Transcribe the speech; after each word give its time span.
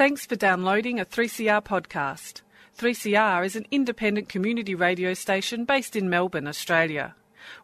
Thanks 0.00 0.24
for 0.24 0.32
downloading 0.34 0.98
a 0.98 1.04
3CR 1.04 1.62
podcast. 1.62 2.40
3CR 2.78 3.44
is 3.44 3.54
an 3.54 3.66
independent 3.70 4.30
community 4.30 4.74
radio 4.74 5.12
station 5.12 5.66
based 5.66 5.94
in 5.94 6.08
Melbourne, 6.08 6.48
Australia. 6.48 7.14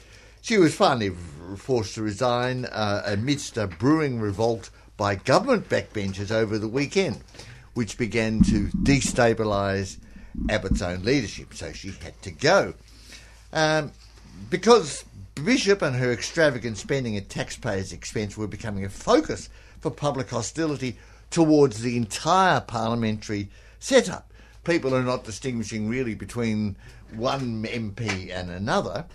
She 0.46 0.60
was 0.60 0.76
finally 0.76 1.10
forced 1.58 1.96
to 1.96 2.04
resign 2.04 2.66
uh, 2.66 3.02
amidst 3.08 3.58
a 3.58 3.66
brewing 3.66 4.20
revolt 4.20 4.70
by 4.96 5.16
government 5.16 5.70
backbenchers 5.70 6.30
over 6.30 6.60
the 6.60 6.68
weekend, 6.68 7.24
which 7.74 7.98
began 7.98 8.44
to 8.44 8.68
destabilise 8.84 9.98
Abbott's 10.48 10.84
own 10.84 11.02
leadership, 11.02 11.56
so 11.56 11.72
she 11.72 11.88
had 11.88 12.22
to 12.22 12.30
go. 12.30 12.76
Um, 13.54 13.92
because 14.52 15.04
Bishop 15.34 15.82
and 15.82 15.96
her 15.96 16.12
extravagant 16.12 16.78
spending 16.78 17.18
at 17.18 17.28
taxpayers' 17.28 17.92
expense 17.92 18.38
were 18.38 18.46
becoming 18.46 18.86
a 18.86 18.90
focus 18.90 19.50
for 19.80 19.90
public 19.90 20.30
hostility 20.30 21.00
towards 21.32 21.82
the 21.82 21.98
entire 21.98 22.62
parliamentary 22.62 23.50
setup. 23.80 24.32
People 24.64 24.94
are 24.94 25.02
not 25.02 25.24
distinguishing 25.24 25.90
really 25.90 26.14
between 26.14 26.76
one 27.16 27.64
MP 27.64 28.32
and 28.32 28.52
another. 28.52 29.06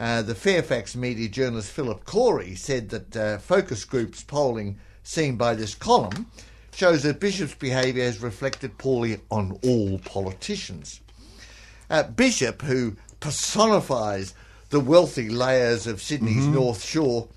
Uh, 0.00 0.22
the 0.22 0.34
Fairfax 0.34 0.96
media 0.96 1.28
journalist 1.28 1.70
Phillip 1.70 2.04
Coorey 2.04 2.56
said 2.56 2.88
that 2.88 3.16
uh, 3.16 3.38
focus 3.38 3.84
groups 3.84 4.24
polling 4.24 4.78
seen 5.04 5.36
by 5.36 5.54
this 5.54 5.74
column 5.74 6.26
shows 6.74 7.04
that 7.04 7.20
Bishop's 7.20 7.54
behaviour 7.54 8.04
has 8.04 8.20
reflected 8.20 8.76
poorly 8.78 9.20
on 9.30 9.58
all 9.64 9.98
politicians. 10.00 11.00
Uh, 11.88 12.02
Bishop, 12.02 12.62
who 12.62 12.96
personifies 13.20 14.34
the 14.70 14.80
wealthy 14.80 15.28
layers 15.28 15.86
of 15.86 16.02
Sydney's 16.02 16.42
mm-hmm. 16.42 16.54
North 16.54 16.82
Shore, 16.82 17.28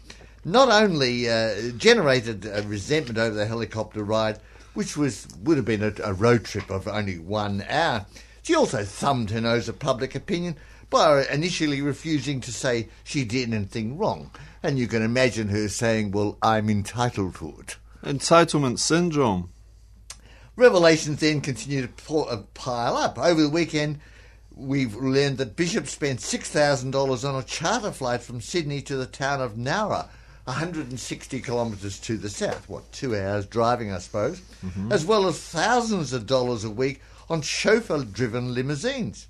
not 0.43 0.69
only 0.69 1.29
uh, 1.29 1.71
generated 1.77 2.45
a 2.45 2.63
resentment 2.63 3.19
over 3.19 3.35
the 3.35 3.45
helicopter 3.45 4.03
ride, 4.03 4.39
which 4.73 4.97
was 4.97 5.27
would 5.43 5.57
have 5.57 5.65
been 5.65 5.83
a, 5.83 5.93
a 6.03 6.13
road 6.13 6.45
trip 6.45 6.71
of 6.71 6.87
only 6.87 7.19
one 7.19 7.63
hour, 7.69 8.05
she 8.41 8.55
also 8.55 8.83
thumbed 8.83 9.29
her 9.29 9.41
nose 9.41 9.69
at 9.69 9.77
public 9.77 10.15
opinion 10.15 10.55
by 10.89 11.25
initially 11.25 11.81
refusing 11.81 12.39
to 12.41 12.51
say 12.51 12.89
she 13.03 13.25
did 13.25 13.53
anything 13.53 13.97
wrong. 13.97 14.31
And 14.63 14.79
you 14.79 14.87
can 14.87 15.01
imagine 15.01 15.49
her 15.49 15.67
saying, 15.67 16.11
Well, 16.11 16.37
I'm 16.41 16.69
entitled 16.69 17.35
to 17.35 17.55
it. 17.59 17.77
Entitlement 18.03 18.79
syndrome. 18.79 19.49
Revelations 20.55 21.19
then 21.19 21.41
continue 21.41 21.87
to 21.87 22.17
uh, 22.17 22.41
pile 22.53 22.97
up. 22.97 23.19
Over 23.19 23.43
the 23.43 23.49
weekend, 23.49 23.99
we've 24.55 24.95
learned 24.95 25.37
that 25.37 25.55
Bishop 25.55 25.87
spent 25.87 26.19
$6,000 26.19 27.29
on 27.29 27.35
a 27.35 27.43
charter 27.43 27.91
flight 27.91 28.23
from 28.23 28.41
Sydney 28.41 28.81
to 28.81 28.95
the 28.95 29.05
town 29.05 29.39
of 29.39 29.53
Nowra, 29.53 30.07
160 30.45 31.41
kilometres 31.41 31.99
to 31.99 32.17
the 32.17 32.29
south. 32.29 32.67
What, 32.67 32.91
two 32.91 33.15
hours 33.15 33.45
driving, 33.45 33.91
I 33.91 33.99
suppose? 33.99 34.41
Mm-hmm. 34.65 34.91
As 34.91 35.05
well 35.05 35.27
as 35.27 35.39
thousands 35.39 36.11
of 36.11 36.25
dollars 36.25 36.63
a 36.63 36.71
week 36.71 37.01
on 37.29 37.41
chauffeur 37.41 38.03
driven 38.03 38.55
limousines. 38.55 39.27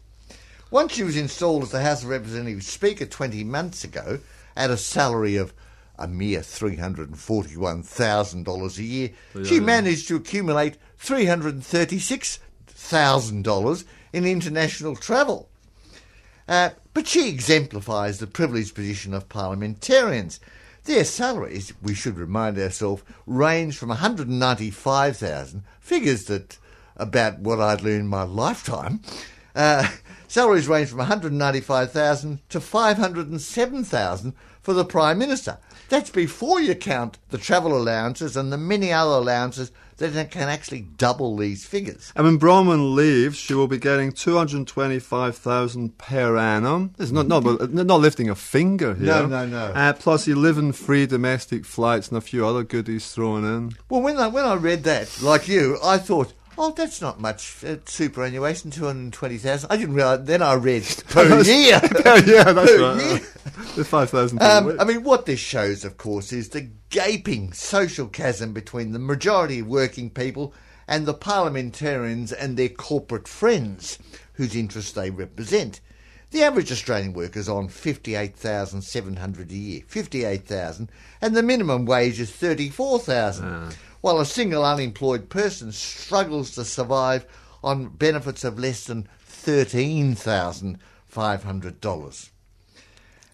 Once 0.69 0.94
she 0.94 1.03
was 1.03 1.16
installed 1.16 1.63
as 1.63 1.72
the 1.72 1.81
House 1.81 2.03
of 2.03 2.09
Representatives 2.09 2.67
Speaker 2.67 3.05
20 3.05 3.45
months 3.45 3.85
ago 3.85 4.19
at 4.55 4.69
a 4.69 4.78
salary 4.78 5.38
of 5.38 5.53
a 5.97 6.07
mere 6.07 6.41
$341,000 6.41 8.77
a 8.77 8.83
year, 8.83 9.09
yeah, 9.33 9.44
she 9.44 9.61
managed 9.61 10.07
to 10.09 10.16
accumulate 10.16 10.77
$336,000 11.00 13.83
in 14.13 14.25
international 14.25 14.95
travel. 14.95 15.50
Uh, 16.47 16.69
but 16.94 17.07
she 17.07 17.27
exemplifies 17.29 18.19
the 18.19 18.27
privileged 18.27 18.75
position 18.75 19.13
of 19.13 19.29
parliamentarians. 19.29 20.41
Their 20.83 21.06
salaries, 21.06 21.72
we 21.81 21.94
should 21.94 22.17
remind 22.17 22.57
ourselves, 22.57 23.03
range 23.25 23.77
from 23.77 23.88
195,000, 23.89 25.63
figures 25.79 26.25
that 26.25 26.57
about 26.95 27.39
what 27.39 27.61
I'd 27.61 27.81
learned 27.81 28.01
in 28.01 28.07
my 28.07 28.23
lifetime, 28.23 29.01
uh, 29.56 29.88
Salaries 30.27 30.67
range 30.67 30.89
from 30.89 30.99
195,000 30.99 32.39
to 32.49 32.59
507,000 32.59 34.33
for 34.61 34.73
the 34.73 34.85
Prime 34.85 35.17
Minister. 35.17 35.57
That's 35.89 36.09
before 36.09 36.59
you 36.59 36.75
count 36.75 37.17
the 37.29 37.38
travel 37.38 37.77
allowances 37.77 38.35
and 38.35 38.51
the 38.51 38.57
many 38.57 38.91
other 38.91 39.11
allowances 39.11 39.71
that 39.97 40.31
can 40.31 40.49
actually 40.49 40.81
double 40.81 41.38
these 41.38 41.65
figures. 41.65 42.11
And 42.15 42.25
when 42.25 42.39
Bronwyn 42.39 42.93
leaves, 42.93 43.38
she 43.38 43.53
will 43.53 43.67
be 43.67 43.77
getting 43.77 44.11
225,000 44.11 45.97
per 45.97 46.38
annum. 46.38 46.94
It's 46.99 47.11
not, 47.11 47.27
not, 47.27 47.71
not 47.71 47.99
lifting 47.99 48.29
a 48.29 48.35
finger 48.35 48.94
here. 48.94 49.07
No, 49.07 49.25
no, 49.25 49.45
no. 49.45 49.65
Uh, 49.67 49.94
plus 49.94 50.27
11 50.27 50.73
free 50.73 51.05
domestic 51.05 51.65
flights 51.65 52.09
and 52.09 52.17
a 52.17 52.21
few 52.21 52.45
other 52.45 52.63
goodies 52.63 53.11
thrown 53.11 53.44
in. 53.44 53.71
Well, 53.89 54.01
when 54.01 54.17
I, 54.17 54.27
when 54.27 54.45
I 54.45 54.55
read 54.55 54.83
that, 54.83 55.21
like 55.21 55.47
you, 55.47 55.77
I 55.83 55.97
thought, 55.97 56.33
Oh, 56.59 56.72
that's 56.72 57.01
not 57.01 57.19
much 57.19 57.63
uh, 57.63 57.78
superannuation, 57.85 58.72
220,000. 58.72 59.69
I 59.69 59.78
didn't 59.78 59.94
realise. 59.94 60.22
Then 60.23 60.41
I 60.41 60.53
read 60.56 60.84
per 61.09 61.41
year. 61.41 61.79
yeah, 62.06 62.51
that's 62.51 62.72
per 62.72 62.81
right. 62.81 63.06
Year. 63.06 63.19
There's 63.75 63.88
5,000 63.88 64.41
um, 64.41 64.75
I 64.79 64.84
mean, 64.84 65.03
what 65.03 65.28
this 65.28 65.40
shows, 65.40 65.85
of 65.85 65.97
course, 65.97 66.34
is 66.34 66.50
the 66.50 66.69
gaping 66.90 67.53
social 67.53 68.07
chasm 68.07 68.53
between 68.53 68.91
the 68.91 69.00
majority 69.00 69.59
of 69.59 69.68
working 69.68 70.09
people 70.09 70.53
and 70.88 71.06
the 71.06 71.13
parliamentarians 71.13 72.31
and 72.31 72.57
their 72.57 72.69
corporate 72.69 73.28
friends 73.28 74.00
whose 74.34 74.56
interests 74.56 74.94
they 74.94 75.12
represent. 75.12 75.79
The 76.31 76.44
average 76.44 76.72
Australian 76.72 77.13
worker 77.13 77.39
is 77.39 77.47
on 77.47 77.69
58,700 77.69 79.51
a 79.51 79.53
year, 79.53 79.81
58,000, 79.88 80.91
and 81.22 81.35
the 81.35 81.44
minimum 81.44 81.85
wage 81.85 82.19
is 82.19 82.31
34,000. 82.31 83.45
Uh 83.45 83.72
while 84.07 84.22
a 84.22 84.25
single 84.25 84.63
unemployed 84.63 85.28
person 85.28 85.69
struggles 85.69 86.51
to 86.51 86.63
survive 86.63 87.25
on 87.62 87.90
benefits 87.90 88.45
of 88.45 88.57
less 88.57 88.85
than 88.85 89.06
$13,500. 89.29 92.29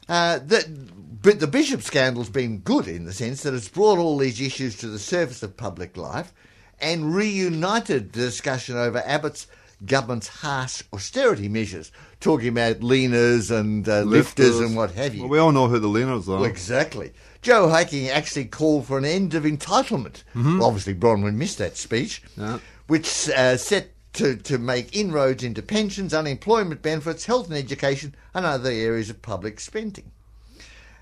Uh, 0.10 0.40
the, 0.40 0.90
but 1.22 1.40
the 1.40 1.46
bishop 1.46 1.84
scandal's 1.84 2.32
been 2.32 2.58
good 2.58 2.88
in 2.88 3.06
the 3.06 3.14
sense 3.14 3.44
that 3.44 3.54
it's 3.54 3.70
brought 3.70 4.00
all 4.00 4.18
these 4.18 4.42
issues 4.42 4.76
to 4.76 4.88
the 4.88 4.98
surface 4.98 5.44
of 5.44 5.56
public 5.56 5.96
life 5.96 6.34
and 6.82 7.14
reunited 7.14 8.12
the 8.12 8.22
discussion 8.22 8.76
over 8.76 9.04
Abbott's 9.06 9.46
government's 9.86 10.28
harsh 10.28 10.82
austerity 10.92 11.50
measures, 11.50 11.92
talking 12.20 12.48
about 12.48 12.80
leaners 12.80 13.56
and 13.56 13.88
uh, 13.88 14.02
lifters. 14.02 14.56
lifters. 14.56 14.60
and 14.60 14.76
what 14.76 14.90
have 14.92 15.14
you. 15.14 15.22
Well, 15.22 15.30
we 15.30 15.38
all 15.38 15.52
know 15.52 15.68
who 15.68 15.78
the 15.78 15.88
leaners 15.88 16.28
are. 16.28 16.38
Well, 16.38 16.46
exactly. 16.46 17.14
Joe 17.44 17.70
Hockey 17.70 18.10
actually 18.10 18.46
called 18.46 18.88
for 18.88 18.98
an 18.98 19.06
end 19.06 19.36
of 19.36 19.44
entitlement. 19.44 20.24
Mm-hmm. 20.34 20.60
Well, 20.60 20.68
obviously, 20.68 20.96
Bronwyn 20.96 21.36
missed 21.36 21.60
that 21.60 21.78
speech, 21.78 22.24
yeah. 22.38 22.60
which 22.88 23.30
uh, 23.30 23.58
set 23.58 23.90
to, 24.14 24.38
to 24.38 24.58
make 24.58 24.96
inroads 24.96 25.44
into 25.44 25.62
pensions, 25.62 26.14
unemployment 26.14 26.82
benefits, 26.82 27.26
health 27.26 27.48
and 27.50 27.58
education, 27.58 28.16
and 28.34 28.46
other 28.46 28.72
areas 28.72 29.10
of 29.10 29.22
public 29.22 29.60
spending. 29.60 30.12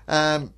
Um, 0.08 0.52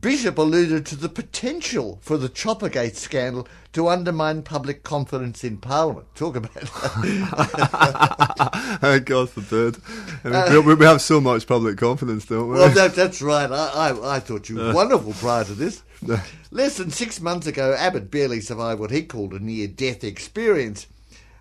Bishop 0.00 0.38
alluded 0.38 0.86
to 0.86 0.96
the 0.96 1.10
potential 1.10 1.98
for 2.00 2.16
the 2.16 2.30
Choppergate 2.30 2.96
scandal 2.96 3.46
to 3.74 3.88
undermine 3.88 4.42
public 4.42 4.82
confidence 4.82 5.44
in 5.44 5.58
Parliament. 5.58 6.06
Talk 6.14 6.36
about 6.36 6.52
oh, 8.82 9.00
God 9.04 9.28
forbid. 9.28 9.76
I 10.24 10.28
mean, 10.28 10.56
uh, 10.56 10.74
we, 10.74 10.86
have 10.86 11.02
so 11.02 11.20
much 11.20 11.46
public 11.46 11.76
confidence, 11.76 12.24
don't 12.24 12.48
we? 12.48 12.54
Well, 12.54 12.70
that, 12.70 12.94
that's 12.94 13.20
right. 13.20 13.50
I, 13.50 13.90
I, 13.90 14.16
I, 14.16 14.20
thought 14.20 14.48
you 14.48 14.56
were 14.56 14.70
uh, 14.70 14.74
wonderful 14.74 15.12
prior 15.12 15.44
to 15.44 15.54
this. 15.54 15.82
Less 16.50 16.78
than 16.78 16.90
six 16.90 17.20
months 17.20 17.46
ago, 17.46 17.76
Abbott 17.78 18.10
barely 18.10 18.40
survived 18.40 18.80
what 18.80 18.90
he 18.90 19.02
called 19.02 19.34
a 19.34 19.38
near-death 19.38 20.02
experience. 20.02 20.86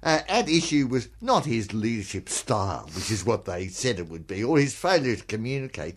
Uh, 0.02 0.20
at 0.28 0.50
issue 0.50 0.86
was 0.86 1.08
not 1.22 1.46
his 1.46 1.74
leadership 1.74 2.28
style, 2.28 2.90
which 2.94 3.10
is 3.10 3.26
what 3.26 3.46
they 3.46 3.70
said 3.70 4.00
it 4.00 4.10
would 4.10 4.28
be, 4.28 4.44
or 4.44 4.58
his 4.58 4.76
failure 4.76 5.16
to 5.16 5.24
communicate, 5.24 5.96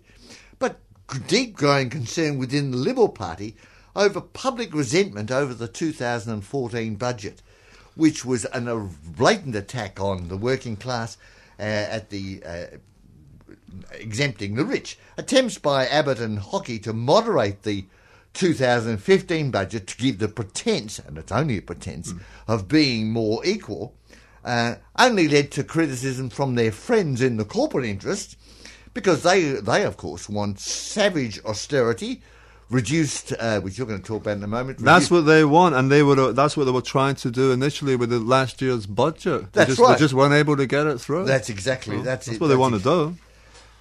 deep 1.27 1.55
growing 1.55 1.91
concern 1.91 2.39
within 2.39 2.71
the 2.71 2.77
Liberal 2.77 3.09
Party 3.09 3.57
over 3.95 4.21
public 4.21 4.75
resentment 4.75 5.31
over 5.31 5.55
the 5.55 5.69
2014 5.69 6.97
budget, 6.97 7.43
which 7.95 8.25
was 8.25 8.45
an, 8.47 8.69
a 8.69 8.77
blatant 8.77 9.57
attack 9.57 10.01
on 10.01 10.29
the 10.29 10.37
working 10.37 10.77
class 10.77 11.17
uh, 11.59 11.63
at 11.63 12.11
the 12.11 12.43
uh, 12.45 12.67
exempting 13.95 14.55
the 14.55 14.65
rich. 14.65 14.99
Attempts 15.17 15.59
by 15.59 15.87
Abbott 15.87 16.21
and 16.21 16.39
Hockey 16.39 16.79
to 16.81 16.93
moderate 16.93 17.63
the 17.63 17.87
2015 18.35 19.51
budget 19.51 19.87
to 19.87 19.97
give 19.97 20.19
the 20.19 20.29
pretense, 20.29 20.99
and 20.99 21.17
it's 21.17 21.33
only 21.33 21.57
a 21.57 21.63
pretense, 21.63 22.13
mm. 22.13 22.21
of 22.47 22.69
being 22.69 23.11
more 23.11 23.45
equal, 23.47 23.95
uh, 24.45 24.75
only 24.99 25.27
led 25.27 25.51
to 25.53 25.65
criticism 25.65 26.29
from 26.29 26.55
their 26.55 26.71
friends 26.71 27.23
in 27.23 27.39
the 27.39 27.45
corporate 27.45 27.87
interest 27.87 28.37
because 28.97 29.23
they, 29.23 29.43
they 29.43 29.85
of 29.85 29.99
course, 29.99 30.27
want 30.27 30.59
savage 30.59 31.39
austerity 31.45 32.23
reduced, 32.71 33.35
uh, 33.39 33.61
which 33.61 33.77
you're 33.77 33.87
going 33.87 34.01
to 34.01 34.05
talk 34.05 34.23
about 34.23 34.39
in 34.39 34.43
a 34.43 34.49
moment. 34.49 34.79
That's 34.79 35.11
what 35.11 35.21
they 35.21 35.45
want, 35.45 35.75
and 35.75 35.93
they 35.93 36.03
were. 36.03 36.33
That's 36.33 36.57
what 36.57 36.65
they 36.65 36.71
were 36.71 36.81
trying 36.81 37.15
to 37.17 37.31
do 37.31 37.53
initially 37.53 37.95
with 37.95 38.09
the 38.09 38.19
last 38.19 38.63
year's 38.63 38.87
budget. 38.87 39.53
That's 39.53 39.69
they 39.69 39.73
just, 39.73 39.81
right. 39.81 39.99
They 39.99 40.03
just 40.03 40.15
weren't 40.15 40.33
able 40.33 40.57
to 40.57 40.67
get 40.67 40.87
it 40.87 40.99
through. 40.99 41.27
That's 41.27 41.51
exactly. 41.51 41.97
that's, 41.97 42.25
that's 42.25 42.29
it, 42.29 42.41
what 42.41 42.49
that's 42.49 42.57
they 42.57 42.61
want 42.61 42.75
it. 42.75 42.79
to 42.79 42.85
do. 42.85 43.17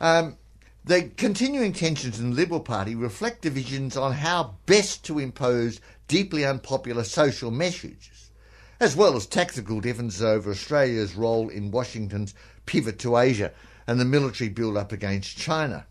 Um, 0.01 0.37
the 0.83 1.09
continuing 1.15 1.71
tensions 1.71 2.19
in 2.19 2.31
the 2.31 2.35
Liberal 2.35 2.59
Party 2.59 2.93
reflect 2.93 3.41
divisions 3.41 3.95
on 3.95 4.11
how 4.11 4.55
best 4.65 5.05
to 5.05 5.17
impose 5.17 5.79
deeply 6.09 6.45
unpopular 6.45 7.05
social 7.05 7.51
messages, 7.51 8.31
as 8.81 8.97
well 8.97 9.15
as 9.15 9.25
tactical 9.25 9.79
differences 9.79 10.21
over 10.21 10.51
Australia's 10.51 11.15
role 11.15 11.47
in 11.47 11.71
Washington's 11.71 12.35
pivot 12.65 12.99
to 12.99 13.17
Asia 13.17 13.53
and 13.87 13.99
the 13.99 14.05
military 14.05 14.49
build 14.49 14.77
up 14.77 14.91
against 14.91 15.37
China. 15.37 15.85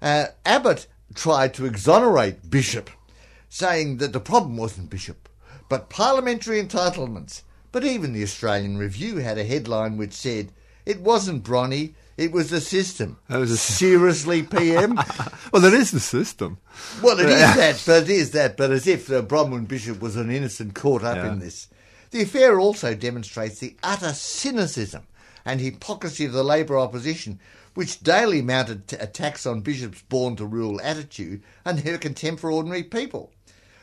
Uh, 0.00 0.26
Abbott 0.44 0.86
tried 1.14 1.54
to 1.54 1.66
exonerate 1.66 2.50
Bishop, 2.50 2.90
saying 3.48 3.98
that 3.98 4.12
the 4.12 4.20
problem 4.20 4.56
wasn't 4.56 4.90
Bishop, 4.90 5.28
but 5.68 5.90
parliamentary 5.90 6.62
entitlements. 6.62 7.42
But 7.70 7.84
even 7.84 8.12
the 8.12 8.22
Australian 8.22 8.76
Review 8.76 9.18
had 9.18 9.38
a 9.38 9.44
headline 9.44 9.96
which 9.96 10.12
said, 10.12 10.52
It 10.84 11.00
wasn't 11.00 11.44
Bronny, 11.44 11.94
it 12.16 12.32
was 12.32 12.50
the 12.50 12.60
system. 12.60 13.18
Was 13.28 13.50
a... 13.50 13.56
Seriously, 13.56 14.42
PM? 14.42 14.96
well, 15.52 15.64
it 15.64 15.72
is 15.72 15.90
the 15.90 16.00
system. 16.00 16.58
Well, 17.02 17.18
it 17.18 17.28
is 17.28 17.40
that, 17.56 17.82
but 17.86 18.02
it 18.02 18.10
is 18.10 18.32
that, 18.32 18.56
but 18.56 18.70
as 18.70 18.86
if 18.86 19.10
uh, 19.10 19.22
Bronwyn 19.22 19.66
Bishop 19.66 20.00
was 20.00 20.16
an 20.16 20.30
innocent 20.30 20.74
caught 20.74 21.02
up 21.02 21.16
Yeah. 21.16 21.32
in 21.32 21.38
this. 21.38 21.68
The 22.10 22.22
affair 22.22 22.60
also 22.60 22.94
demonstrates 22.94 23.58
the 23.58 23.74
utter 23.82 24.12
cynicism 24.12 25.06
and 25.44 25.60
hypocrisy 25.60 26.24
of 26.24 26.32
the 26.32 26.42
Labour 26.42 26.78
opposition, 26.78 27.38
which 27.74 28.02
daily 28.02 28.42
mounted 28.42 28.88
t- 28.88 28.96
attacks 28.96 29.46
on 29.46 29.60
Bishop's 29.60 30.02
born 30.02 30.36
to 30.36 30.46
rule 30.46 30.80
attitude 30.82 31.42
and 31.64 31.80
her 31.80 31.98
contempt 31.98 32.40
for 32.40 32.50
ordinary 32.50 32.82
people. 32.82 33.32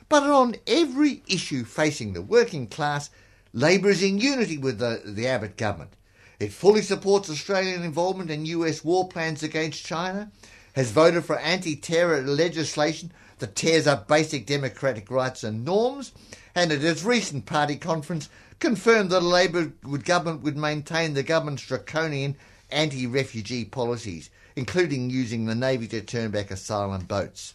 But 0.09 0.23
on 0.23 0.55
every 0.65 1.23
issue 1.27 1.63
facing 1.63 2.13
the 2.13 2.21
working 2.21 2.67
class, 2.67 3.09
Labour 3.53 3.89
is 3.89 4.03
in 4.03 4.19
unity 4.19 4.57
with 4.57 4.79
the, 4.79 5.01
the 5.05 5.27
Abbott 5.27 5.57
government. 5.57 5.93
It 6.39 6.53
fully 6.53 6.81
supports 6.81 7.29
Australian 7.29 7.83
involvement 7.83 8.31
in 8.31 8.45
US 8.45 8.83
war 8.83 9.07
plans 9.07 9.43
against 9.43 9.85
China, 9.85 10.31
has 10.73 10.91
voted 10.91 11.25
for 11.25 11.37
anti 11.39 11.75
terror 11.75 12.21
legislation 12.21 13.11
that 13.39 13.55
tears 13.55 13.87
up 13.87 14.07
basic 14.07 14.45
democratic 14.45 15.11
rights 15.11 15.43
and 15.43 15.65
norms, 15.65 16.11
and 16.55 16.71
at 16.71 16.83
its 16.83 17.03
recent 17.03 17.45
party 17.45 17.75
conference 17.75 18.29
confirmed 18.59 19.09
that 19.11 19.21
the 19.21 19.27
Labour 19.27 19.71
government 20.03 20.41
would 20.43 20.57
maintain 20.57 21.13
the 21.13 21.23
government's 21.23 21.65
draconian 21.65 22.35
anti 22.69 23.07
refugee 23.07 23.65
policies, 23.65 24.29
including 24.55 25.09
using 25.09 25.45
the 25.45 25.55
Navy 25.55 25.87
to 25.87 26.01
turn 26.01 26.31
back 26.31 26.51
asylum 26.51 27.03
boats. 27.03 27.53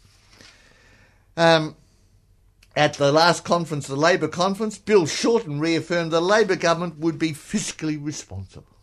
Um, 1.36 1.76
at 2.76 2.94
the 2.94 3.12
last 3.12 3.44
conference, 3.44 3.86
the 3.86 3.96
Labor 3.96 4.28
conference, 4.28 4.78
Bill 4.78 5.06
Shorten 5.06 5.60
reaffirmed 5.60 6.10
the 6.10 6.20
Labor 6.20 6.56
government 6.56 6.98
would 6.98 7.18
be 7.18 7.32
fiscally 7.32 7.98
responsible. 8.02 8.73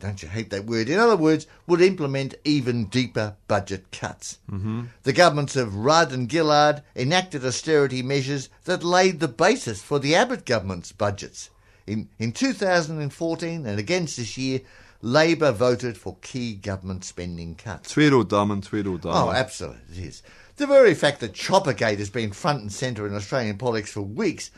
Don't 0.00 0.22
you 0.22 0.28
hate 0.28 0.50
that 0.50 0.64
word? 0.64 0.88
In 0.88 0.98
other 0.98 1.16
words, 1.16 1.46
would 1.66 1.80
implement 1.80 2.34
even 2.44 2.86
deeper 2.86 3.36
budget 3.46 3.92
cuts. 3.92 4.38
Mm-hmm. 4.50 4.84
The 5.02 5.12
governments 5.12 5.56
of 5.56 5.76
Rudd 5.76 6.12
and 6.12 6.30
Gillard 6.30 6.82
enacted 6.96 7.44
austerity 7.44 8.02
measures 8.02 8.48
that 8.64 8.82
laid 8.82 9.20
the 9.20 9.28
basis 9.28 9.82
for 9.82 9.98
the 9.98 10.14
Abbott 10.14 10.46
government's 10.46 10.92
budgets. 10.92 11.50
In, 11.86 12.08
in 12.18 12.32
2014 12.32 13.66
and 13.66 13.78
against 13.78 14.16
this 14.16 14.38
year, 14.38 14.60
Labor 15.02 15.52
voted 15.52 15.96
for 15.96 16.16
key 16.22 16.54
government 16.54 17.04
spending 17.04 17.54
cuts. 17.54 17.92
Tweedledum 17.92 18.50
and 18.50 18.62
Tweedledum. 18.62 19.12
Oh, 19.12 19.30
absolutely, 19.30 19.98
it 19.98 20.04
is. 20.06 20.22
The 20.56 20.66
very 20.66 20.94
fact 20.94 21.20
that 21.20 21.32
Choppergate 21.32 21.98
has 21.98 22.10
been 22.10 22.32
front 22.32 22.60
and 22.60 22.72
centre 22.72 23.06
in 23.06 23.14
Australian 23.14 23.56
politics 23.56 23.92
for 23.92 24.02
weeks 24.02 24.50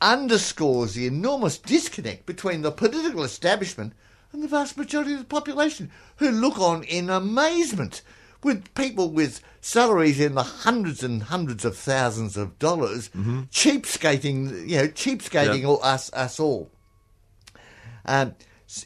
underscores 0.00 0.94
the 0.94 1.06
enormous 1.06 1.58
disconnect 1.58 2.26
between 2.26 2.62
the 2.62 2.72
political 2.72 3.22
establishment 3.22 3.92
and 4.32 4.42
the 4.42 4.48
vast 4.48 4.76
majority 4.76 5.12
of 5.12 5.20
the 5.20 5.24
population, 5.24 5.90
who 6.16 6.30
look 6.30 6.58
on 6.58 6.82
in 6.84 7.10
amazement. 7.10 8.02
With 8.42 8.72
people 8.74 9.10
with 9.10 9.40
salaries 9.60 10.20
in 10.20 10.34
the 10.34 10.42
hundreds 10.42 11.02
and 11.02 11.22
hundreds 11.24 11.64
of 11.64 11.76
thousands 11.76 12.36
of 12.36 12.58
dollars, 12.60 13.08
cheapskating, 13.50 14.68
you 14.68 14.76
know, 14.76 14.88
cheapskating 14.88 15.62
Yeah. 15.62 15.66
all, 15.68 15.82
us, 15.82 16.12
us 16.12 16.38
all. 16.38 16.70
Um, 18.04 18.34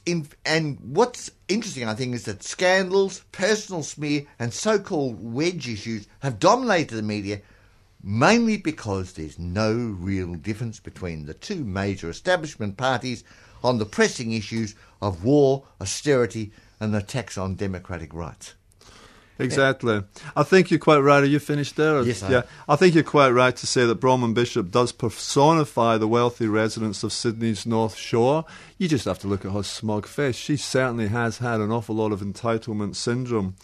in, 0.07 0.29
and 0.47 0.79
what's 0.81 1.31
interesting, 1.49 1.87
I 1.89 1.95
think, 1.95 2.15
is 2.15 2.25
that 2.25 2.43
scandals, 2.43 3.25
personal 3.33 3.83
smear, 3.83 4.23
and 4.39 4.55
so 4.55 4.79
called 4.79 5.19
wedge 5.21 5.69
issues 5.69 6.07
have 6.21 6.39
dominated 6.39 6.95
the 6.95 7.03
media 7.03 7.41
mainly 8.03 8.57
because 8.57 9.13
there's 9.13 9.39
no 9.39 9.75
real 9.75 10.35
difference 10.35 10.81
between 10.81 11.27
the 11.27 11.35
two 11.35 11.65
major 11.65 12.09
establishment 12.09 12.77
parties 12.79 13.25
on 13.63 13.77
the 13.79 13.85
pressing 13.85 14.33
issues 14.33 14.75
of 15.01 15.25
war, 15.25 15.65
austerity, 15.81 16.53
and 16.79 16.95
attacks 16.95 17.37
on 17.37 17.55
democratic 17.55 18.13
rights. 18.15 18.55
Exactly. 19.39 20.03
I 20.37 20.43
think 20.43 20.71
you're 20.71 20.79
quite 20.79 20.99
right. 20.99 21.23
Are 21.23 21.27
you 21.27 21.39
finished 21.39 21.77
there? 21.77 22.03
Yes, 22.03 22.23
I. 22.23 22.31
Yeah. 22.31 22.43
I 22.69 22.77
think 22.77 22.95
you're 22.95 23.03
quite 23.05 23.31
right 23.31 23.57
to 23.57 23.67
say 23.67 23.87
that 23.87 24.01
Bronwyn 24.01 24.35
Bishop 24.35 24.71
does 24.71 24.93
personify 24.93 25.97
the 25.97 26.09
wealthy 26.09 26.47
residents 26.47 27.03
of 27.03 27.13
Sydney's 27.13 27.65
North 27.65 27.97
Shore. 27.97 28.45
You 28.77 28.89
just 28.89 29.07
have 29.07 29.19
to 29.21 29.29
look 29.29 29.45
at 29.45 29.53
her 29.53 29.63
smug 29.63 30.07
face. 30.07 30.37
She 30.37 30.57
certainly 30.57 31.09
has 31.09 31.39
had 31.39 31.61
an 31.61 31.73
awful 31.73 31.97
lot 31.97 32.13
of 32.13 32.21
entitlement 32.21 32.97
syndrome. 32.97 33.57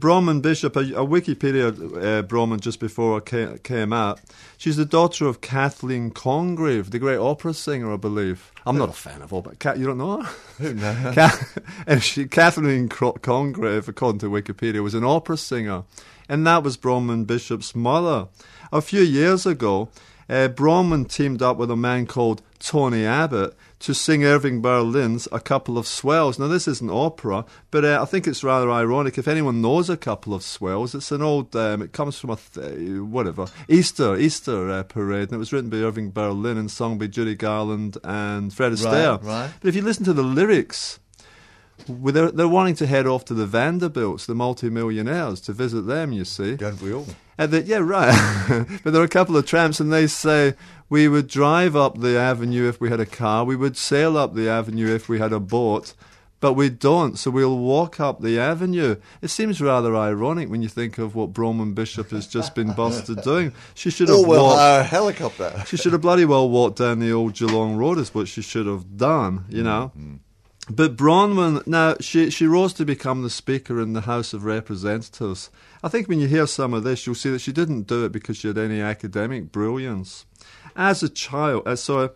Bronwyn 0.00 0.40
Bishop, 0.42 0.74
a, 0.76 0.80
a 0.80 1.06
Wikipedia 1.06 1.68
uh, 1.68 2.22
Bronwyn 2.22 2.60
just 2.60 2.80
before 2.80 3.18
it 3.18 3.26
ca- 3.26 3.58
came 3.62 3.92
out, 3.92 4.18
she's 4.56 4.76
the 4.76 4.84
daughter 4.86 5.26
of 5.26 5.40
Kathleen 5.40 6.10
Congreve, 6.10 6.90
the 6.90 6.98
great 6.98 7.18
opera 7.18 7.52
singer, 7.54 7.92
I 7.92 7.96
believe. 7.96 8.50
I'm 8.66 8.78
not 8.78 8.88
a 8.88 8.92
fan 8.92 9.22
of 9.22 9.32
opera. 9.32 9.54
Ca- 9.56 9.74
you 9.74 9.86
don't 9.86 9.98
know 9.98 10.22
her? 10.22 10.30
Who 10.58 10.74
knows? 10.74 11.32
And 11.86 12.02
she, 12.02 12.26
Kathleen 12.26 12.88
Congreve, 12.88 13.88
according 13.88 14.20
to 14.20 14.30
Wikipedia, 14.30 14.82
was 14.82 14.94
an 14.94 15.04
opera 15.04 15.36
singer, 15.36 15.84
and 16.28 16.46
that 16.46 16.62
was 16.62 16.76
Bronwyn 16.76 17.26
Bishop's 17.26 17.74
mother. 17.74 18.28
A 18.72 18.80
few 18.80 19.02
years 19.02 19.44
ago, 19.46 19.90
uh, 20.30 20.48
Bronwyn 20.48 21.10
teamed 21.10 21.42
up 21.42 21.56
with 21.56 21.70
a 21.70 21.76
man 21.76 22.06
called 22.06 22.40
Tony 22.60 23.04
Abbott 23.04 23.56
to 23.80 23.94
sing 23.94 24.24
Irving 24.24 24.62
Berlin's 24.62 25.26
A 25.32 25.40
Couple 25.40 25.76
of 25.76 25.86
Swells. 25.88 26.38
Now, 26.38 26.46
this 26.46 26.68
isn't 26.68 26.90
opera, 26.90 27.44
but 27.70 27.84
uh, 27.84 27.98
I 28.00 28.04
think 28.04 28.28
it's 28.28 28.44
rather 28.44 28.70
ironic. 28.70 29.18
If 29.18 29.26
anyone 29.26 29.60
knows 29.60 29.90
A 29.90 29.96
Couple 29.96 30.32
of 30.32 30.42
Swells, 30.44 30.94
it's 30.94 31.10
an 31.10 31.20
old, 31.20 31.56
um, 31.56 31.82
it 31.82 31.92
comes 31.92 32.18
from 32.18 32.30
a, 32.30 32.36
th- 32.36 33.00
whatever, 33.00 33.46
Easter, 33.68 34.16
Easter 34.16 34.70
uh, 34.70 34.82
parade, 34.84 35.28
and 35.28 35.32
it 35.32 35.38
was 35.38 35.52
written 35.52 35.70
by 35.70 35.78
Irving 35.78 36.10
Berlin 36.12 36.58
and 36.58 36.70
sung 36.70 36.96
by 36.96 37.08
Judy 37.08 37.34
Garland 37.34 37.98
and 38.04 38.54
Fred 38.54 38.72
Astaire. 38.72 39.22
right. 39.24 39.50
But 39.60 39.68
if 39.68 39.74
you 39.74 39.82
listen 39.82 40.04
to 40.04 40.12
the 40.12 40.22
lyrics, 40.22 41.00
they're, 41.88 42.30
they're 42.30 42.46
wanting 42.46 42.76
to 42.76 42.86
head 42.86 43.06
off 43.06 43.24
to 43.24 43.34
the 43.34 43.46
Vanderbilts, 43.46 44.26
the 44.26 44.34
multimillionaires, 44.34 45.40
to 45.42 45.52
visit 45.52 45.82
them, 45.82 46.12
you 46.12 46.24
see. 46.24 46.56
Don't 46.56 46.80
we 46.80 46.92
all? 46.92 47.06
And 47.40 47.50
they, 47.52 47.62
yeah, 47.62 47.78
right. 47.78 48.12
but 48.84 48.92
there 48.92 49.00
are 49.00 49.04
a 49.04 49.08
couple 49.08 49.34
of 49.36 49.46
tramps, 49.46 49.80
and 49.80 49.90
they 49.90 50.06
say 50.06 50.52
we 50.90 51.08
would 51.08 51.26
drive 51.26 51.74
up 51.74 51.98
the 51.98 52.18
avenue 52.18 52.68
if 52.68 52.80
we 52.82 52.90
had 52.90 53.00
a 53.00 53.06
car, 53.06 53.44
we 53.46 53.56
would 53.56 53.78
sail 53.78 54.18
up 54.18 54.34
the 54.34 54.46
avenue 54.48 54.94
if 54.94 55.08
we 55.08 55.18
had 55.20 55.32
a 55.32 55.40
boat, 55.40 55.94
but 56.40 56.52
we 56.52 56.68
don't, 56.68 57.18
so 57.18 57.30
we'll 57.30 57.56
walk 57.56 57.98
up 57.98 58.20
the 58.20 58.38
avenue. 58.38 58.96
It 59.22 59.28
seems 59.28 59.60
rather 59.60 59.96
ironic 59.96 60.50
when 60.50 60.60
you 60.60 60.68
think 60.68 60.98
of 60.98 61.14
what 61.14 61.32
Bronwyn 61.32 61.74
Bishop 61.74 62.10
has 62.10 62.26
just 62.26 62.54
been 62.54 62.72
busted 62.72 63.22
doing. 63.24 63.52
She 63.74 63.90
should 63.90 64.08
have 64.10 64.18
Or 64.18 64.26
we'll 64.26 64.44
walked. 64.44 64.60
a 64.60 64.82
helicopter. 64.84 65.64
She 65.66 65.78
should 65.78 65.92
have 65.92 66.02
bloody 66.02 66.26
well 66.26 66.48
walked 66.50 66.76
down 66.78 66.98
the 66.98 67.12
old 67.12 67.34
Geelong 67.34 67.76
Road, 67.76 67.96
is 67.98 68.14
what 68.14 68.28
she 68.28 68.42
should 68.42 68.66
have 68.66 68.98
done, 68.98 69.46
you 69.48 69.62
know. 69.62 69.92
Mm-hmm. 69.96 70.16
But 70.70 70.96
Bronwyn, 70.96 71.66
now, 71.66 71.96
she, 71.98 72.30
she 72.30 72.46
rose 72.46 72.72
to 72.74 72.84
become 72.84 73.22
the 73.22 73.30
Speaker 73.30 73.80
in 73.80 73.92
the 73.92 74.02
House 74.02 74.32
of 74.32 74.44
Representatives. 74.44 75.50
I 75.82 75.88
think 75.88 76.06
when 76.06 76.20
you 76.20 76.28
hear 76.28 76.46
some 76.46 76.74
of 76.74 76.84
this, 76.84 77.06
you'll 77.06 77.16
see 77.16 77.30
that 77.30 77.40
she 77.40 77.50
didn't 77.50 77.88
do 77.88 78.04
it 78.04 78.12
because 78.12 78.36
she 78.36 78.46
had 78.46 78.58
any 78.58 78.80
academic 78.80 79.50
brilliance. 79.50 80.26
As 80.76 81.02
a 81.02 81.08
child, 81.08 81.66
uh, 81.66 81.74
so 81.74 82.12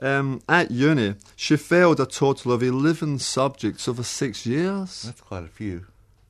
um, 0.00 0.40
at 0.48 0.70
uni, 0.70 1.16
she 1.34 1.56
failed 1.56 1.98
a 1.98 2.06
total 2.06 2.52
of 2.52 2.62
11 2.62 3.18
subjects 3.18 3.88
over 3.88 4.04
six 4.04 4.46
years. 4.46 5.02
That's 5.02 5.20
quite 5.20 5.44
a 5.44 5.48
few. 5.48 5.86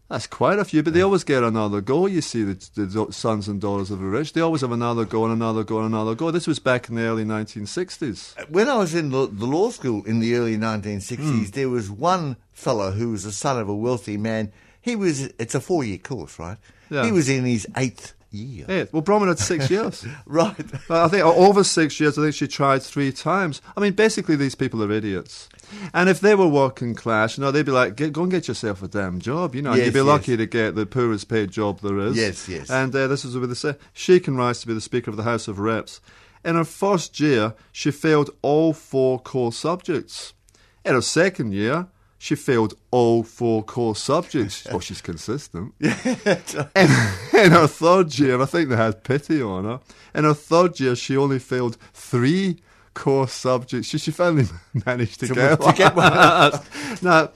That's 0.09 0.29
quite 0.29 0.61
a 0.61 0.65
few, 0.65 0.85
but 0.85 0.95
they 0.95 1.03
always 1.03 1.25
get 1.25 1.43
another 1.43 1.81
go. 1.81 2.07
You 2.07 2.21
see, 2.21 2.45
the, 2.45 2.55
the 2.77 3.13
sons 3.13 3.49
and 3.49 3.61
daughters 3.61 3.91
of 3.91 3.99
the 3.99 4.05
rich, 4.05 4.33
they 4.35 4.41
always 4.41 4.61
have 4.61 4.71
another 4.71 5.05
go 5.05 5.25
and 5.25 5.33
another 5.33 5.65
go 5.65 5.79
and 5.79 5.87
another 5.87 6.15
go. 6.15 6.31
This 6.31 6.47
was 6.47 6.61
back 6.61 6.89
in 6.89 6.95
the 6.95 7.03
early 7.03 7.25
1960s. 7.25 8.39
Uh, 8.39 8.47
when 8.49 8.69
I 8.69 8.77
was 8.77 8.95
in 8.95 9.11
the, 9.11 9.27
the 9.27 9.47
law 9.47 9.71
school 9.71 10.05
in 10.05 10.21
the 10.21 10.37
early 10.37 10.57
1960s, 10.57 11.19
hmm. 11.19 11.45
there 11.47 11.69
was 11.69 11.91
one 11.91 12.37
fellow 12.53 12.93
who 12.93 13.11
was 13.11 13.25
the 13.25 13.33
son 13.33 13.59
of 13.59 13.69
a 13.69 13.75
wealthy 13.75 14.17
man. 14.17 14.53
He 14.81 14.95
was, 14.95 15.25
it's 15.41 15.57
a 15.57 15.61
four 15.61 15.83
year 15.83 15.99
course, 15.99 16.39
right? 16.39 16.59
Yeah. 16.89 17.05
He 17.05 17.11
was 17.11 17.29
in 17.29 17.45
his 17.45 17.67
eighth 17.77 18.15
Yeah, 18.31 18.85
well, 18.93 19.03
Bronwyn 19.03 19.29
had 19.29 19.39
six 19.39 19.71
years. 19.71 20.05
Right. 20.27 20.55
I 20.91 21.09
think 21.09 21.25
over 21.25 21.65
six 21.65 21.99
years, 22.01 22.19
I 22.19 22.23
think 22.23 22.35
she 22.35 22.47
tried 22.47 22.83
three 22.83 23.11
times. 23.13 23.63
I 23.77 23.81
mean, 23.81 23.93
basically, 23.95 24.37
these 24.37 24.55
people 24.55 24.83
are 24.83 24.93
idiots. 24.93 25.49
And 25.95 26.09
if 26.09 26.21
they 26.21 26.35
were 26.35 26.47
working 26.47 26.95
class, 26.95 27.39
you 27.39 27.45
know, 27.45 27.51
they'd 27.51 27.65
be 27.65 27.73
like, 27.73 27.97
get, 27.97 28.13
go 28.13 28.23
and 28.23 28.31
get 28.31 28.47
yourself 28.49 28.83
a 28.83 28.89
damn 28.89 29.21
job. 29.21 29.55
You 29.55 29.63
know, 29.63 29.75
Yes, 29.75 29.87
you'd 29.87 29.95
be 29.95 30.01
yes. 30.01 30.07
lucky 30.07 30.37
to 30.37 30.47
get 30.47 30.75
the 30.75 30.85
poorest 30.87 31.29
paid 31.29 31.51
job 31.51 31.81
there 31.81 31.99
is. 31.99 32.17
Yes, 32.17 32.49
yes. 32.49 32.71
And 32.71 32.95
uh, 32.95 33.07
this 33.07 33.25
is 33.25 33.37
what 33.39 33.49
they 33.49 33.55
say. 33.55 33.77
She 33.93 34.21
can 34.21 34.37
rise 34.37 34.61
to 34.61 34.67
be 34.67 34.75
the 34.75 34.81
Speaker 34.81 35.11
of 35.11 35.17
the 35.17 35.23
House 35.23 35.49
of 35.49 35.59
Reps. 35.59 36.01
In 36.45 36.55
her 36.57 36.65
first 36.65 37.19
year, 37.19 37.55
she 37.73 37.91
failed 37.91 38.31
all 38.43 38.73
four 38.73 39.19
core 39.19 39.53
subjects. 39.53 40.35
In 40.85 40.95
her 40.95 41.01
second 41.03 41.53
year, 41.53 41.89
she 42.19 42.35
failed 42.35 42.75
all 42.91 43.23
four 43.23 43.63
core 43.63 43.95
subjects. 43.97 44.67
oh, 44.71 44.81
she's 44.81 45.01
consistent. 45.01 45.75
in, 45.81 45.91
in 46.75 47.51
her 47.53 47.67
third 47.67 48.19
year, 48.19 48.41
I 48.41 48.47
think 48.47 48.69
they 48.69 48.77
had 48.77 49.05
pity 49.05 49.43
on 49.43 49.65
her. 49.65 49.81
In 50.15 50.25
her 50.25 50.35
third 50.35 50.81
year, 50.81 50.97
she 50.97 51.17
only 51.17 51.39
failed 51.39 51.77
three 51.93 52.59
core 52.95 53.29
subjects. 53.29 53.89
She, 53.89 53.99
she 53.99 54.11
finally 54.11 54.47
managed 54.87 55.21
to, 55.21 55.29
To- 55.29 55.35
get 55.35 55.61
to 55.61 55.73
get 55.73 55.95
one. 55.95 56.61
now, 57.03 57.31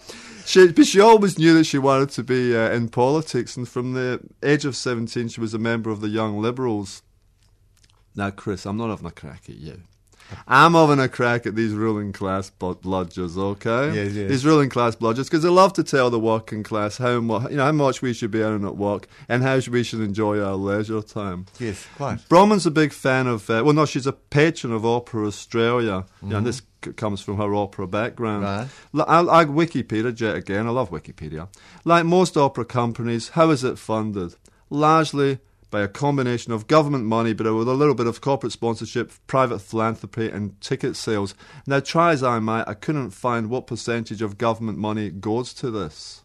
she, 0.46 0.72
but 0.72 0.86
she 0.86 1.00
always 1.00 1.38
knew 1.38 1.54
that 1.54 1.64
she 1.64 1.78
wanted 1.78 2.08
to 2.10 2.22
be 2.22 2.56
uh, 2.56 2.70
in 2.70 2.88
politics, 2.88 3.56
and 3.56 3.68
from 3.68 3.92
the 3.92 4.20
age 4.42 4.64
of 4.64 4.74
17, 4.74 5.28
she 5.28 5.40
was 5.40 5.54
a 5.54 5.58
member 5.58 5.90
of 5.90 6.00
the 6.00 6.08
Young 6.08 6.40
Liberals. 6.40 7.02
Now, 8.16 8.30
Chris, 8.30 8.66
I'm 8.66 8.76
not 8.76 8.88
having 8.90 9.06
a 9.06 9.12
crack 9.12 9.42
at 9.48 9.56
you. 9.56 9.82
I'm 10.46 10.74
having 10.74 10.98
a 11.00 11.08
crack 11.08 11.46
at 11.46 11.54
these 11.54 11.72
ruling 11.72 12.12
class 12.12 12.50
bludgers, 12.50 13.36
okay? 13.36 13.94
Yes, 13.94 14.12
yes. 14.12 14.28
These 14.30 14.44
ruling 14.46 14.68
class 14.70 14.96
bludgers, 14.96 15.24
because 15.24 15.42
they 15.42 15.48
love 15.48 15.72
to 15.74 15.84
tell 15.84 16.10
the 16.10 16.18
working 16.20 16.62
class 16.62 16.98
how 16.98 17.20
much, 17.20 17.50
you 17.50 17.56
know, 17.56 17.64
how 17.64 17.72
much 17.72 18.02
we 18.02 18.12
should 18.12 18.30
be 18.30 18.42
earning 18.42 18.66
at 18.66 18.76
work 18.76 19.06
and 19.28 19.42
how 19.42 19.60
we 19.70 19.82
should 19.82 20.00
enjoy 20.00 20.40
our 20.40 20.54
leisure 20.54 21.02
time. 21.02 21.46
Yes, 21.58 21.86
quite. 21.96 22.18
Bronwyn's 22.28 22.66
a 22.66 22.70
big 22.70 22.92
fan 22.92 23.26
of, 23.26 23.48
uh, 23.50 23.62
well, 23.64 23.74
no, 23.74 23.84
she's 23.86 24.06
a 24.06 24.12
patron 24.12 24.72
of 24.72 24.84
Opera 24.86 25.26
Australia. 25.26 26.04
You 26.22 26.28
know, 26.28 26.36
and 26.38 26.46
this 26.46 26.62
c- 26.84 26.92
comes 26.92 27.20
from 27.20 27.36
her 27.38 27.54
opera 27.54 27.86
background. 27.86 28.44
Right. 28.44 28.68
I, 29.08 29.20
like 29.20 29.48
Wikipedia, 29.48 30.14
jet 30.14 30.36
again, 30.36 30.66
I 30.66 30.70
love 30.70 30.90
Wikipedia. 30.90 31.48
Like 31.84 32.04
most 32.04 32.36
opera 32.36 32.64
companies, 32.64 33.30
how 33.30 33.50
is 33.50 33.64
it 33.64 33.78
funded? 33.78 34.34
Largely 34.68 35.38
by 35.70 35.80
a 35.82 35.88
combination 35.88 36.52
of 36.52 36.66
government 36.66 37.04
money, 37.04 37.32
but 37.32 37.52
with 37.54 37.68
a 37.68 37.72
little 37.74 37.94
bit 37.94 38.06
of 38.06 38.20
corporate 38.20 38.52
sponsorship, 38.52 39.12
private 39.26 39.60
philanthropy, 39.60 40.28
and 40.28 40.60
ticket 40.60 40.96
sales. 40.96 41.34
Now, 41.66 41.80
try 41.80 42.12
as 42.12 42.22
I 42.22 42.38
might, 42.40 42.68
I 42.68 42.74
couldn't 42.74 43.10
find 43.10 43.48
what 43.48 43.66
percentage 43.66 44.22
of 44.22 44.38
government 44.38 44.78
money 44.78 45.10
goes 45.10 45.54
to 45.54 45.70
this. 45.70 46.22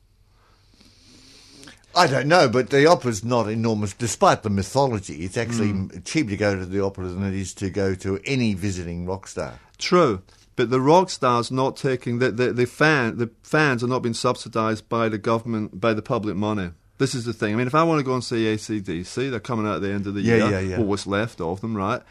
I 1.97 2.07
don't 2.07 2.27
know, 2.27 2.49
but 2.49 2.71
the 2.71 2.85
opera's 2.85 3.23
not 3.23 3.47
enormous, 3.47 3.93
despite 3.93 4.43
the 4.43 4.49
mythology. 4.49 5.23
It's 5.23 5.37
actually 5.37 5.69
Hmm. 5.69 5.89
m 5.93 6.01
cheaper 6.03 6.31
to 6.31 6.37
go 6.37 6.55
to 6.59 6.65
the 6.65 6.83
opera 6.83 7.07
than 7.07 7.23
it 7.23 7.33
is 7.33 7.53
to 7.55 7.69
go 7.69 7.95
to 7.95 8.19
any 8.25 8.53
visiting 8.53 9.05
rock 9.05 9.27
star. 9.27 9.59
True, 9.77 10.21
but 10.57 10.69
the 10.69 10.81
rock 10.81 11.09
stars 11.09 11.51
not 11.51 11.77
taking 11.77 12.19
the 12.19 12.31
the, 12.31 12.51
the 12.51 12.65
fan 12.65 13.17
the 13.17 13.29
fans 13.43 13.81
are 13.81 13.87
not 13.87 14.01
being 14.03 14.13
subsidised 14.13 14.89
by 14.89 15.07
the 15.07 15.17
government 15.17 15.79
by 15.79 15.93
the 15.93 16.01
public 16.01 16.35
money. 16.35 16.71
This 16.97 17.13
is 17.13 17.25
the 17.25 17.33
thing. 17.33 17.53
I 17.53 17.57
mean, 17.57 17.67
if 17.67 17.75
I 17.75 17.83
want 17.83 17.99
to 17.99 18.03
go 18.05 18.13
and 18.13 18.23
see 18.23 18.45
ACDC, 18.45 19.29
they're 19.29 19.39
coming 19.41 19.67
out 19.67 19.75
at 19.75 19.81
the 19.81 19.91
end 19.91 20.07
of 20.07 20.13
the 20.13 20.21
Yeah, 20.21 20.35
year. 20.35 20.49
yeah, 20.51 20.59
yeah. 20.59 20.77
Or 20.77 20.85
what's 20.85 21.05
left 21.05 21.41
of 21.41 21.59
them, 21.61 21.75
right? 21.75 22.01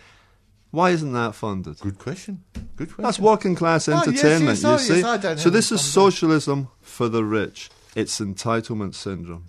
Why 0.73 0.91
isn't 0.91 1.13
that 1.13 1.35
funded? 1.35 1.79
Good 1.81 1.99
question. 1.99 2.43
Good 2.77 2.89
question. 2.89 3.05
That's 3.05 3.19
working 3.19 3.55
class 3.55 3.89
Oh, 3.89 3.93
yes, 3.93 4.07
entertainment, 4.09 4.59
yes, 4.59 4.65
oh, 4.65 4.73
you 4.73 4.79
see. 4.79 4.95
yes, 4.97 5.05
I 5.05 5.17
don't 5.17 5.39
so 5.39 5.49
this 5.51 5.71
is 5.73 5.81
that. 5.81 5.89
socialism 5.89 6.69
for 6.83 7.09
the 7.09 7.25
rich. 7.25 7.71
It's 7.95 8.19
entitlement 8.21 8.95
syndrome. 8.95 9.45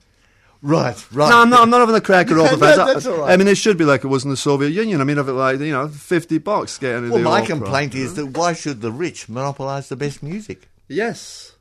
Right, 0.61 0.95
right. 1.11 1.29
No, 1.29 1.41
I'm 1.41 1.49
not. 1.49 1.61
I'm 1.61 1.69
not 1.69 1.79
having 1.81 1.95
a 1.95 2.01
crack 2.01 2.31
at 2.31 2.37
all 2.37 2.45
the 2.47 2.57
fans. 2.57 2.79
I- 2.79 2.93
that's 2.93 3.05
all 3.05 3.17
right. 3.19 3.31
I 3.33 3.37
mean, 3.37 3.47
it 3.47 3.57
should 3.57 3.77
be 3.77 3.85
like 3.85 4.03
it 4.03 4.07
was 4.07 4.23
in 4.23 4.29
the 4.31 4.37
Soviet 4.37 4.69
Union. 4.69 5.01
I 5.01 5.03
mean, 5.03 5.17
of 5.17 5.27
it 5.29 5.33
like 5.33 5.59
you 5.59 5.71
know, 5.71 5.87
fifty 5.89 6.37
bucks 6.37 6.77
getting 6.77 7.09
Well, 7.09 7.19
the 7.19 7.23
my 7.25 7.41
opera. 7.41 7.47
complaint 7.57 7.93
is 7.93 8.15
that 8.15 8.27
why 8.27 8.53
should 8.53 8.81
the 8.81 8.91
rich 8.91 9.27
monopolise 9.27 9.89
the 9.89 9.95
best 9.95 10.23
music? 10.23 10.69
Yes. 10.87 11.54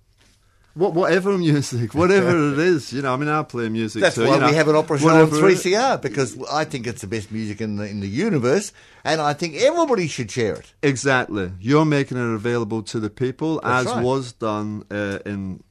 What, 0.74 0.92
whatever 0.92 1.38
music, 1.38 1.94
whatever 1.94 2.52
it 2.52 2.58
is, 2.58 2.92
you 2.92 3.02
know. 3.02 3.14
I 3.14 3.16
mean, 3.16 3.28
I 3.28 3.42
play 3.44 3.68
music 3.68 4.02
That's 4.02 4.16
too. 4.16 4.26
why 4.26 4.34
you 4.34 4.40
know, 4.40 4.48
we 4.48 4.54
have 4.54 4.66
an 4.66 4.74
opera 4.74 4.98
show 4.98 5.08
on 5.08 5.30
3CR 5.30 6.02
because 6.02 6.36
I 6.50 6.64
think 6.64 6.88
it's 6.88 7.00
the 7.00 7.06
best 7.06 7.30
music 7.30 7.60
in 7.60 7.76
the 7.76 7.88
in 7.88 8.00
the 8.00 8.08
universe, 8.08 8.72
and 9.04 9.20
I 9.20 9.34
think 9.34 9.54
everybody 9.54 10.08
should 10.08 10.30
share 10.30 10.56
it. 10.56 10.74
Exactly. 10.82 11.52
You're 11.60 11.84
making 11.84 12.18
it 12.18 12.34
available 12.34 12.82
to 12.84 12.98
the 12.98 13.10
people, 13.10 13.60
That's 13.62 13.86
as 13.86 13.94
right. 13.94 14.04
was 14.04 14.32
done 14.32 14.84
uh, 14.90 15.20
in 15.24 15.62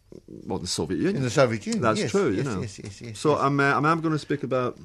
well, 0.45 0.60
the 0.60 0.67
Soviet 0.67 0.98
Union. 0.98 1.17
In 1.17 1.24
the 1.24 1.29
Soviet 1.29 1.65
Union, 1.65 1.81
That's 1.81 2.00
yes, 2.00 2.12
true. 2.12 2.29
yes, 2.29 2.38
you 2.38 2.43
know. 2.51 2.62
yes, 2.62 2.79
yes, 2.79 3.01
yes, 3.01 3.19
so 3.19 3.31
yes. 3.31 3.41
I'm, 3.41 3.60
uh, 3.60 3.63
I'm, 3.75 3.86
I'm 3.86 4.01
going 4.01 4.13
to 4.13 4.19
speak 4.19 4.43
about. 4.43 4.77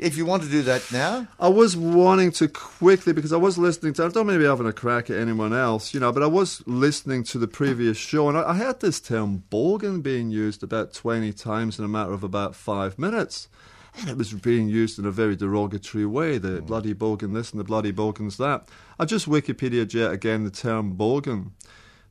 If 0.00 0.16
you 0.16 0.24
want 0.24 0.42
to 0.44 0.48
do 0.48 0.62
that 0.62 0.90
now, 0.90 1.28
I 1.38 1.48
was 1.48 1.76
wanting 1.76 2.32
to 2.32 2.48
quickly 2.48 3.12
because 3.12 3.34
I 3.34 3.36
was 3.36 3.58
listening 3.58 3.92
to. 3.94 4.04
I 4.06 4.08
don't 4.08 4.26
mean 4.26 4.38
to 4.38 4.42
be 4.42 4.48
having 4.48 4.66
a 4.66 4.72
crack 4.72 5.10
at 5.10 5.18
anyone 5.18 5.52
else, 5.52 5.92
you 5.92 6.00
know, 6.00 6.10
but 6.10 6.22
I 6.22 6.26
was 6.26 6.62
listening 6.66 7.22
to 7.24 7.38
the 7.38 7.46
previous 7.46 7.98
show 7.98 8.26
and 8.30 8.38
I, 8.38 8.48
I 8.48 8.54
heard 8.54 8.80
this 8.80 8.98
term 8.98 9.44
"bogan" 9.50 10.02
being 10.02 10.30
used 10.30 10.62
about 10.62 10.94
twenty 10.94 11.34
times 11.34 11.78
in 11.78 11.84
a 11.84 11.88
matter 11.88 12.14
of 12.14 12.24
about 12.24 12.56
five 12.56 12.98
minutes. 12.98 13.50
And 13.98 14.08
it 14.08 14.16
was 14.16 14.32
being 14.32 14.70
used 14.70 14.98
in 14.98 15.04
a 15.04 15.10
very 15.10 15.36
derogatory 15.36 16.06
way. 16.06 16.38
The 16.38 16.62
mm. 16.62 16.66
bloody 16.66 16.94
bogan 16.94 17.34
this 17.34 17.50
and 17.50 17.60
the 17.60 17.64
bloody 17.64 17.92
bogan's 17.92 18.38
that. 18.38 18.66
I 18.98 19.04
just 19.04 19.28
Wikipedia 19.28 19.92
yet 19.92 20.12
again 20.12 20.44
the 20.44 20.50
term 20.50 20.96
bogan. 20.96 21.50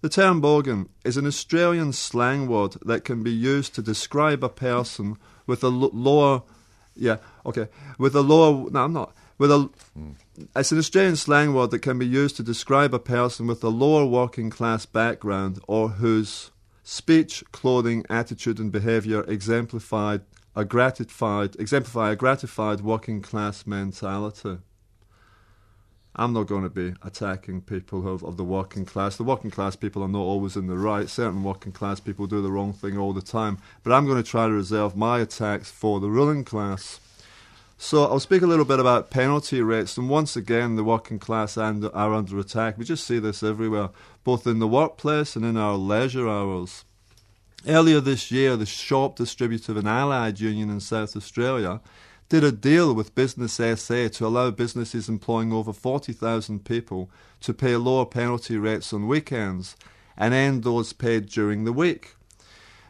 The 0.02 0.10
term 0.10 0.44
bogan 0.44 0.90
is 1.04 1.18
an 1.18 1.26
Australian 1.26 1.94
slang 1.94 2.48
word 2.48 2.76
that 2.86 3.04
can 3.04 3.24
be 3.24 3.32
used 3.32 3.74
to 3.74 3.82
describe 3.82 4.44
a 4.44 4.50
person 4.50 5.18
with 5.48 5.64
a 5.64 5.70
lower, 5.70 6.44
yeah, 7.00 7.18
okay, 7.46 7.68
with 7.98 8.16
a 8.16 8.22
lower. 8.22 8.70
No, 8.70 8.84
I'm 8.84 8.94
not. 8.94 9.16
With 9.38 9.52
a, 9.52 9.70
hmm. 9.94 10.12
it's 10.56 10.72
an 10.72 10.78
Australian 10.78 11.16
slang 11.16 11.54
word 11.54 11.72
that 11.72 11.80
can 11.80 11.98
be 11.98 12.06
used 12.06 12.36
to 12.38 12.44
describe 12.44 12.94
a 12.94 13.00
person 13.00 13.48
with 13.48 13.64
a 13.64 13.70
lower 13.70 14.06
working 14.06 14.50
class 14.50 14.86
background 14.86 15.60
or 15.66 15.90
whose 15.90 16.52
speech, 16.84 17.44
clothing, 17.54 18.06
attitude, 18.10 18.60
and 18.60 18.72
behaviour 18.72 19.24
exemplified 19.24 20.22
a 20.56 20.66
gratified 20.66 21.56
exemplify 21.58 22.12
a 22.12 22.16
gratified 22.16 22.82
working 22.82 23.22
class 23.22 23.66
mentality. 23.66 24.58
I'm 26.20 26.34
not 26.34 26.48
going 26.48 26.64
to 26.64 26.70
be 26.70 26.94
attacking 27.02 27.62
people 27.62 28.06
of, 28.06 28.26
of 28.26 28.36
the 28.36 28.44
working 28.44 28.84
class. 28.84 29.16
The 29.16 29.24
working 29.24 29.52
class 29.52 29.78
people 29.78 30.04
are 30.04 30.10
not 30.10 30.20
always 30.20 30.58
in 30.58 30.68
the 30.68 30.78
right. 30.78 31.10
Certain 31.10 31.46
working 31.46 31.72
class 31.72 32.02
people 32.02 32.28
do 32.28 32.42
the 32.42 32.52
wrong 32.52 32.74
thing 32.74 32.98
all 32.98 33.14
the 33.14 33.22
time. 33.22 33.58
But 33.84 33.94
I'm 33.94 34.06
going 34.06 34.22
to 34.22 34.30
try 34.30 34.48
to 34.48 34.52
reserve 34.52 34.98
my 34.98 35.22
attacks 35.22 35.72
for 35.72 36.02
the 36.02 36.10
ruling 36.10 36.44
class. 36.44 37.00
So 37.78 38.04
I'll 38.04 38.20
speak 38.20 38.42
a 38.42 38.48
little 38.48 38.66
bit 38.66 38.82
about 38.82 39.10
penalty 39.10 39.62
rates. 39.62 39.96
And 39.96 40.10
once 40.10 40.36
again, 40.36 40.76
the 40.76 40.84
working 40.84 41.20
class 41.20 41.56
and 41.56 41.86
are 41.86 42.14
under 42.14 42.38
attack. 42.38 42.78
We 42.78 42.84
just 42.84 43.08
see 43.08 43.20
this 43.20 43.42
everywhere, 43.42 43.92
both 44.26 44.46
in 44.46 44.60
the 44.60 44.68
workplace 44.68 45.38
and 45.38 45.46
in 45.46 45.56
our 45.56 45.76
leisure 45.76 46.28
hours. 46.28 46.84
Earlier 47.66 48.02
this 48.02 48.30
year, 48.30 48.58
the 48.58 48.66
shop 48.66 49.16
distributive 49.16 49.78
and 49.78 49.88
allied 49.88 50.42
union 50.42 50.70
in 50.70 50.82
South 50.82 51.16
Australia 51.16 51.80
did 52.30 52.44
a 52.44 52.52
deal 52.52 52.94
with 52.94 53.16
Business 53.16 53.54
SA 53.54 54.08
to 54.10 54.28
allow 54.28 54.52
businesses 54.52 55.10
employing 55.10 55.52
over 55.52 55.74
40,000 55.74 56.64
people 56.64 57.10
to 57.42 57.56
pay 57.56 57.76
lower 57.76 58.06
penalty 58.06 58.56
rates 58.56 58.94
on 58.94 59.08
weekends 59.08 59.76
and 60.16 60.32
end 60.32 60.64
those 60.64 60.94
paid 60.94 61.26
during 61.26 61.64
the 61.64 61.74
week. 61.74 62.16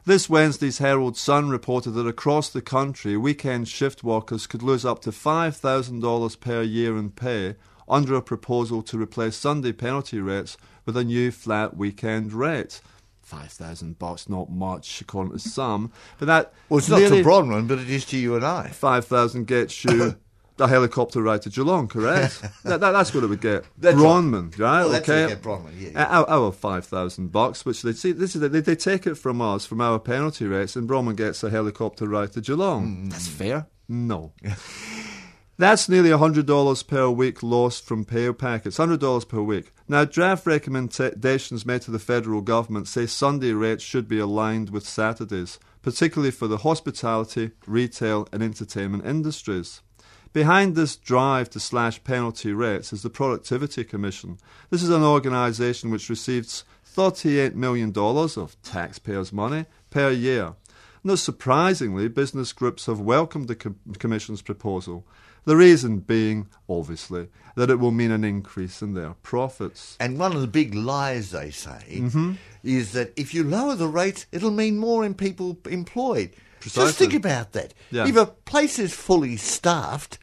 This 0.04 0.30
Wednesday's 0.30 0.80
Herald 0.80 1.16
Sun 1.16 1.50
reported 1.50 1.92
that 1.92 2.08
across 2.08 2.50
the 2.50 2.62
country, 2.62 3.16
weekend 3.16 3.70
shift 3.70 4.04
workers 4.04 4.46
could 4.46 4.64
lose 4.64 4.84
up 4.84 5.02
to 5.04 5.12
$5,000 5.12 6.40
per 6.42 6.62
year 6.62 6.98
in 6.98 7.12
pay 7.12 7.56
under 7.88 8.16
a 8.16 8.22
proposal 8.22 8.82
to 8.84 9.02
replace 9.02 9.38
Sunday 9.38 9.72
penalty 9.72 10.20
rates 10.20 10.58
with 10.86 10.98
a 10.98 11.04
new 11.04 11.32
flat 11.32 11.78
weekend 11.78 12.34
rate. 12.34 12.82
Five 13.30 13.52
thousand 13.52 14.00
bucks, 14.00 14.28
not 14.28 14.50
much 14.50 15.02
according 15.02 15.34
to 15.34 15.40
some, 15.40 15.92
but 16.18 16.26
that 16.26 16.52
well, 16.68 16.80
it's 16.80 16.90
not 16.90 16.98
to 16.98 17.24
Bronwyn, 17.24 17.68
but 17.68 17.78
it 17.78 17.88
is 17.88 18.04
to 18.06 18.18
you 18.18 18.36
and 18.36 18.44
I. 18.44 18.70
five 18.70 19.06
thousand 19.06 19.46
gets 19.46 19.86
you 19.86 20.16
a 20.60 20.68
helicopter 20.68 21.22
ride 21.22 21.44
to 21.44 21.52
Geelong, 21.52 21.88
correct? 21.88 22.42
that, 22.64 22.80
that, 22.80 22.92
that's 22.92 23.14
what 23.14 23.24
it 23.24 23.28
would 23.28 23.40
get. 23.40 23.66
That's 23.78 23.96
right. 23.96 24.58
Right? 24.58 24.82
Well, 24.82 24.90
that's 24.90 25.08
okay. 25.08 25.28
get 25.28 25.44
Bronwyn, 25.44 25.80
yeah, 25.80 25.90
yeah. 25.92 26.06
Our, 26.06 26.28
our 26.28 26.52
five 26.52 26.86
thousand 26.86 27.32
bucks, 27.32 27.66
which 27.66 27.84
they 27.84 27.94
see, 27.94 28.14
this 28.14 28.36
is 28.36 28.42
they, 28.42 28.62
they 28.62 28.76
take 28.76 29.06
it 29.06 29.14
from 29.14 29.42
us 29.42 29.68
from 29.68 29.80
our 29.80 30.00
penalty 30.00 30.48
rates, 30.48 30.76
and 30.76 30.90
Bronwyn 30.90 31.16
gets 31.16 31.44
a 31.44 31.52
helicopter 31.52 32.08
ride 32.08 32.32
to 32.32 32.42
Geelong. 32.42 32.88
Mm. 32.88 33.12
That's 33.12 33.28
fair. 33.28 33.68
No. 33.88 34.34
That's 35.60 35.90
nearly 35.90 36.10
$100 36.10 36.88
per 36.88 37.10
week 37.10 37.44
lost 37.44 37.84
from 37.84 38.06
pay 38.06 38.32
packets. 38.32 38.78
$100 38.78 39.28
per 39.28 39.42
week. 39.42 39.74
Now, 39.90 40.06
draft 40.06 40.48
recommendations 40.48 41.66
made 41.66 41.82
to 41.82 41.92
the 41.92 42.00
federal 42.00 42.40
government 42.40 42.88
say 42.88 43.06
Sunday 43.06 43.52
rates 43.52 43.84
should 43.84 44.08
be 44.08 44.20
aligned 44.20 44.70
with 44.70 44.88
Saturdays, 44.88 45.60
particularly 45.82 46.32
for 46.32 46.48
the 46.48 46.60
hospitality, 46.60 47.52
retail, 47.68 48.26
and 48.32 48.42
entertainment 48.42 49.06
industries. 49.06 49.82
Behind 50.32 50.78
this 50.78 50.96
drive 50.96 51.50
to 51.50 51.60
slash 51.60 52.02
penalty 52.06 52.54
rates 52.54 52.94
is 52.94 53.02
the 53.02 53.10
Productivity 53.10 53.84
Commission. 53.84 54.38
This 54.70 54.82
is 54.82 54.90
an 54.90 55.04
organisation 55.04 55.92
which 55.92 56.10
receives 56.10 56.64
$38 56.96 57.56
million 57.56 57.92
of 57.98 58.56
taxpayers' 58.64 59.34
money 59.34 59.66
per 59.90 60.10
year. 60.10 60.54
Not 61.04 61.20
surprisingly, 61.20 62.08
business 62.08 62.54
groups 62.54 62.86
have 62.86 63.02
welcomed 63.02 63.50
the 63.50 63.56
com- 63.56 63.80
Commission's 63.98 64.42
proposal. 64.42 65.06
The 65.46 65.56
reason 65.56 66.00
being, 66.00 66.48
obviously, 66.70 67.28
that 67.56 67.70
it 67.70 67.80
will 67.80 67.92
mean 67.92 68.12
an 68.12 68.24
increase 68.24 68.82
in 68.82 68.94
their 68.94 69.16
profits. 69.24 69.98
And 70.00 70.20
one 70.20 70.34
of 70.36 70.42
the 70.42 70.48
big 70.48 70.76
lies 70.76 71.32
they 71.32 71.50
say 71.52 71.80
Mm-hmm. 71.90 72.34
is 72.64 72.92
that 72.94 73.12
if 73.18 73.34
you 73.34 73.44
lower 73.44 73.76
the 73.76 73.88
rates, 73.88 74.26
it'll 74.32 74.52
mean 74.52 74.78
more 74.78 75.04
in 75.06 75.14
people 75.14 75.58
employed. 75.70 76.32
Precisely. 76.60 76.88
Just 76.88 76.98
think 77.00 77.14
about 77.14 77.54
that. 77.54 77.74
Yeah. 77.90 78.04
Mm-hmm. 78.06 78.18
If 78.18 78.24
a 78.24 78.32
place 78.32 78.80
is 78.80 78.94
fully 78.94 79.38
staffed, 79.38 80.20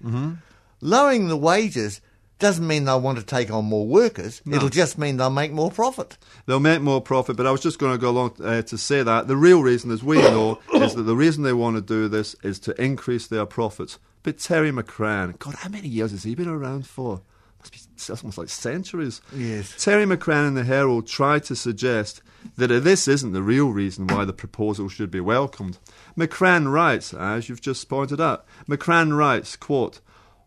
lowering 0.81 1.29
the 1.29 1.37
wages 1.37 2.01
doesn't 2.39 2.67
mean 2.67 2.85
they'll 2.85 3.01
want 3.01 3.19
to 3.19 3.25
take 3.25 3.51
on 3.51 3.65
more 3.65 3.87
workers. 3.87 4.43
It'll 4.47 4.69
just 4.69 4.99
mean 4.99 5.17
they'll 5.17 5.31
make 5.31 5.53
more 5.53 5.71
profit. 5.71 6.19
They'll 6.45 6.61
make 6.61 6.83
more 6.83 7.01
profit, 7.01 7.35
but 7.37 7.47
I 7.47 7.51
was 7.51 7.63
just 7.63 7.79
going 7.79 7.93
to 7.93 7.99
go 7.99 8.11
along 8.11 8.37
uh, 8.45 8.61
to 8.63 8.77
say 8.77 9.03
that 9.03 9.27
the 9.27 9.37
real 9.39 9.63
reason, 9.63 9.91
as 9.91 10.05
we 10.05 10.19
know, 10.35 10.59
is 10.75 10.95
that 10.95 11.05
the 11.05 11.17
reason 11.17 11.45
they 11.45 11.55
want 11.55 11.77
to 11.77 11.81
do 11.83 12.09
this 12.09 12.37
is 12.43 12.59
to 12.61 12.79
increase 12.83 13.27
their 13.27 13.47
profits. 13.47 13.99
But 14.27 14.39
Terry 14.39 14.73
McCrann, 14.73 15.39
God, 15.39 15.55
how 15.55 15.69
many 15.69 15.87
years 15.87 16.11
has 16.11 16.25
he 16.25 16.35
been 16.35 16.49
around 16.49 16.85
for? 16.85 17.21
Must 17.61 17.73
be 17.73 18.13
almost 18.13 18.39
like 18.39 18.49
centuries. 18.49 19.21
Yes. 19.33 19.73
Terry 19.79 20.05
McCrann 20.05 20.49
in 20.49 20.55
the 20.55 20.65
Herald 20.65 21.07
tried 21.07 21.45
to 21.45 21.55
suggest 21.55 22.23
that 22.57 22.73
uh, 22.73 22.81
this 22.81 23.07
isn't 23.07 23.35
the 23.35 23.43
real 23.45 23.69
reason 23.69 24.09
why 24.09 24.25
the 24.25 24.33
proposal 24.33 24.89
should 24.89 25.13
be 25.13 25.21
welcomed. 25.21 25.79
McCrann 26.19 26.73
writes, 26.73 27.15
as 27.15 27.49
you've 27.49 27.61
just 27.61 27.89
pointed 27.89 28.21
out, 28.21 28.45
McCrann 28.69 29.17
writes, 29.17 29.55
quote, 29.55 30.01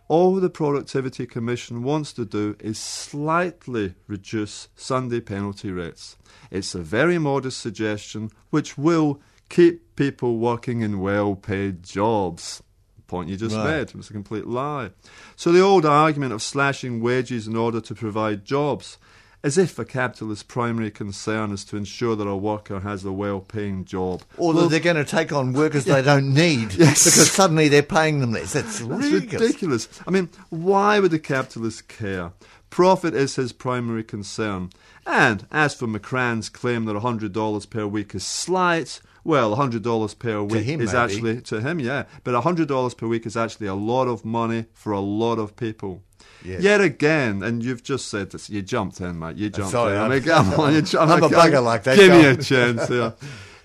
all 0.10 0.36
the 0.36 0.50
Productivity 0.50 1.26
Commission 1.26 1.82
wants 1.82 2.12
to 2.12 2.26
do 2.26 2.58
is 2.60 2.78
slightly 2.78 3.96
reduce 4.08 4.68
Sunday 4.76 5.22
penalty 5.22 5.72
rates. 5.72 6.18
It's 6.52 6.76
a 6.76 6.82
very 6.82 7.18
modest 7.18 7.62
suggestion 7.62 8.30
which 8.50 8.78
will 8.78 9.22
keep 9.48 9.96
people 9.96 10.38
working 10.38 10.82
in 10.82 11.00
well 11.00 11.36
paid 11.36 11.84
jobs. 11.84 12.62
Point 13.10 13.28
you 13.30 13.36
just 13.36 13.56
Right. 13.56 13.80
made 13.80 13.94
was 13.96 14.10
a 14.10 14.14
complete 14.14 14.48
lie. 14.48 14.92
So 15.36 15.52
the 15.52 15.60
old 15.60 15.86
argument 15.86 16.32
of 16.32 16.42
slashing 16.42 17.02
wages 17.02 17.48
in 17.48 17.56
order 17.58 17.82
to 17.82 17.94
provide 17.96 18.46
jobs, 18.46 18.98
as 19.44 19.58
if 19.58 19.80
a 19.80 19.84
capitalist's 19.86 20.44
primary 20.44 20.92
concern 20.92 21.52
is 21.52 21.64
to 21.66 21.76
ensure 21.78 22.16
that 22.16 22.28
a 22.28 22.36
worker 22.36 22.82
has 22.82 23.04
a 23.04 23.12
well 23.12 23.40
paying 23.40 23.84
job. 23.84 24.22
Or 24.38 24.54
Well, 24.54 24.64
that 24.64 24.70
they're 24.70 24.80
going 24.94 25.04
to 25.04 25.12
take 25.12 25.32
on 25.34 25.54
workers 25.54 25.86
they 25.86 26.02
don't 26.02 26.34
need 26.34 26.74
Yes. 26.78 27.04
because 27.06 27.32
suddenly 27.32 27.68
they're 27.68 27.82
paying 27.84 28.20
them 28.20 28.32
less. 28.32 28.54
That's, 28.54 28.80
That's 28.80 28.82
ridiculous. 29.12 29.42
ridiculous. 29.42 29.90
I 30.08 30.12
mean, 30.12 30.30
why 30.50 31.00
would 31.00 31.12
the 31.12 31.20
capitalist 31.20 31.88
care? 31.88 32.32
Profit 32.70 33.16
is 33.16 33.36
his 33.38 33.52
primary 33.54 34.04
concern. 34.04 34.70
And 35.08 35.48
as 35.52 35.74
for 35.74 35.88
McCrann's 35.88 36.50
claim 36.50 36.86
that 36.86 36.96
$100 36.96 37.70
per 37.72 37.88
week 37.88 38.14
is 38.14 38.24
slight, 38.28 39.00
well, 39.30 39.56
$100 39.56 40.20
per 40.20 40.42
week 40.42 40.64
him, 40.66 40.82
is 40.82 40.92
maybe. 40.94 40.98
actually, 40.98 41.42
to 41.42 41.62
him, 41.62 41.80
yeah, 41.80 42.06
but 42.24 42.34
$100 42.44 42.98
per 42.98 43.08
week 43.08 43.26
is 43.28 43.38
actually 43.38 43.68
a 43.68 43.76
lot 43.76 44.08
of 44.08 44.26
money 44.26 44.66
for 44.74 44.92
a 44.92 45.00
lot 45.00 45.38
of 45.38 45.56
people. 45.56 46.02
Yes. 46.44 46.64
Yet 46.64 46.82
again, 46.82 47.44
and 47.44 47.64
you've 47.64 47.84
just 47.84 48.08
said 48.08 48.32
this, 48.32 48.50
you 48.50 48.62
jumped 48.64 49.00
in, 49.00 49.20
mate. 49.20 49.36
You 49.38 49.50
jumped 49.52 49.72
sorry, 49.72 49.94
in. 49.94 50.00
I 50.00 50.02
I'm- 50.02 50.12
mean, 50.12 50.24
come 50.24 50.54
on, 50.60 50.74
you 50.74 50.82
jumped 50.82 51.14
I'm 51.14 51.24
a 51.24 51.30
bugger 51.30 51.64
like 51.64 51.84
that, 51.84 51.96
Give 51.98 52.12
me 52.12 52.26
a 52.26 52.38
chance 52.38 52.88
here. 52.96 53.14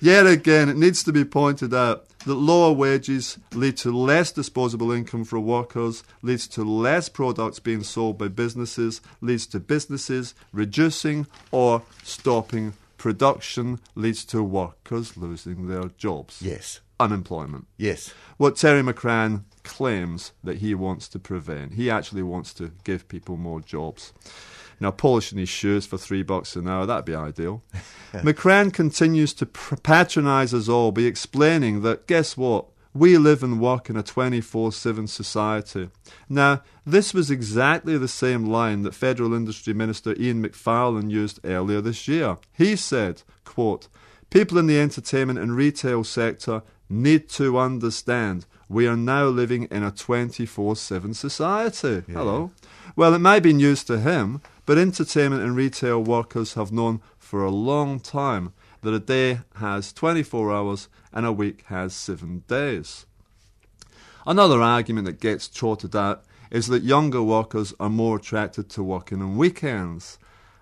Yet 0.01 0.27
again, 0.27 0.69
it 0.69 0.77
needs 0.77 1.03
to 1.05 1.13
be 1.13 1.25
pointed 1.25 1.73
out 1.73 2.07
that 2.27 2.35
lower 2.35 2.73
wages 2.73 3.39
lead 3.55 3.77
to 3.79 3.91
less 3.97 4.33
disposable 4.33 4.93
income 4.93 5.25
for 5.25 5.41
workers, 5.41 6.05
leads 6.21 6.47
to 6.49 6.63
less 6.63 7.09
products 7.09 7.59
being 7.59 7.83
sold 7.83 8.19
by 8.19 8.29
businesses, 8.29 9.01
leads 9.23 9.47
to 9.47 9.61
businesses 9.61 10.35
reducing 10.53 11.27
or 11.53 11.83
stopping 12.03 12.75
production, 13.05 13.79
leads 13.95 14.25
to 14.25 14.43
workers 14.43 15.15
losing 15.15 15.69
their 15.69 15.91
jobs. 15.99 16.41
Yes. 16.41 16.81
Unemployment. 16.99 17.67
Yes. 17.77 18.15
What 18.39 18.57
Terry 18.57 18.81
McCrann 18.81 19.45
claims 19.63 20.33
that 20.43 20.57
he 20.57 20.75
wants 20.75 21.07
to 21.09 21.19
prevent. 21.19 21.75
He 21.75 21.91
actually 21.91 22.23
wants 22.23 22.55
to 22.55 22.73
give 22.83 23.07
people 23.07 23.37
more 23.37 23.61
jobs. 23.61 24.15
Now, 24.81 24.91
polishing 24.91 25.37
his 25.37 25.51
shoes 25.51 25.85
for 25.85 25.99
three 25.99 26.23
bucks 26.23 26.57
an 26.57 26.67
hour, 26.67 26.87
that'd 26.87 27.05
be 27.05 27.15
ideal. 27.15 27.63
McCrann 28.15 28.73
continues 28.73 29.35
to 29.35 29.45
patronise 29.45 30.55
us 30.55 30.71
all 30.71 30.91
by 30.91 31.03
explaining 31.03 31.83
that, 31.83 32.07
guess 32.07 32.39
what? 32.39 32.65
We 32.97 33.19
live 33.19 33.43
and 33.43 33.61
work 33.61 33.91
in 33.91 33.97
a 33.97 34.05
24 34.05 34.71
7 34.71 35.09
society. 35.09 35.91
Now, 36.29 36.63
this 36.87 37.13
was 37.13 37.29
exactly 37.29 37.99
the 37.99 38.07
same 38.07 38.47
line 38.47 38.83
that 38.83 38.95
Federal 38.95 39.35
Industry 39.35 39.75
Minister 39.75 40.15
Ian 40.17 40.41
Macfarlane 40.41 41.11
used 41.11 41.41
earlier 41.45 41.81
this 41.81 42.07
year. 42.07 42.39
He 42.53 42.77
said, 42.77 43.23
quote, 43.45 43.89
People 44.31 44.59
in 44.59 44.69
the 44.69 44.79
entertainment 44.79 45.41
and 45.41 45.57
retail 45.57 46.05
sector 46.05 46.63
need 46.89 47.29
to 47.31 47.59
understand 47.59 48.47
we 48.69 48.87
are 48.87 48.97
now 48.97 49.27
living 49.27 49.65
in 49.65 49.83
a 49.83 49.91
24 49.91 50.77
7 50.77 51.15
society. 51.15 52.05
Hello. 52.07 52.53
Well, 52.95 53.13
it 53.15 53.19
may 53.19 53.41
be 53.41 53.53
news 53.53 53.83
to 53.85 53.99
him, 53.99 54.41
but 54.67 54.79
entertainment 54.79 55.43
and 55.43 55.57
retail 55.57 56.03
workers 56.03 56.55
have 56.55 56.71
known 56.71 57.01
for 57.19 57.43
a 57.43 57.51
long 57.51 57.99
time 57.99 58.53
that 58.85 58.95
a 58.95 59.01
day 59.01 59.41
has 59.57 59.93
24 59.93 60.53
hours 60.53 60.89
and 61.13 61.27
a 61.27 61.33
week 61.33 61.65
has 61.67 61.95
seven 61.95 62.45
days. 62.47 63.07
Another 64.27 64.63
argument 64.63 65.07
that 65.07 65.21
gets 65.21 65.49
trotted 65.49 65.97
out 65.97 66.25
is 66.51 66.69
that 66.69 66.83
younger 66.83 67.23
workers 67.23 67.75
are 67.81 67.91
more 67.91 68.17
attracted 68.17 68.71
to 68.71 68.83
working 68.83 69.21
on 69.21 69.37
weekends. 69.37 70.19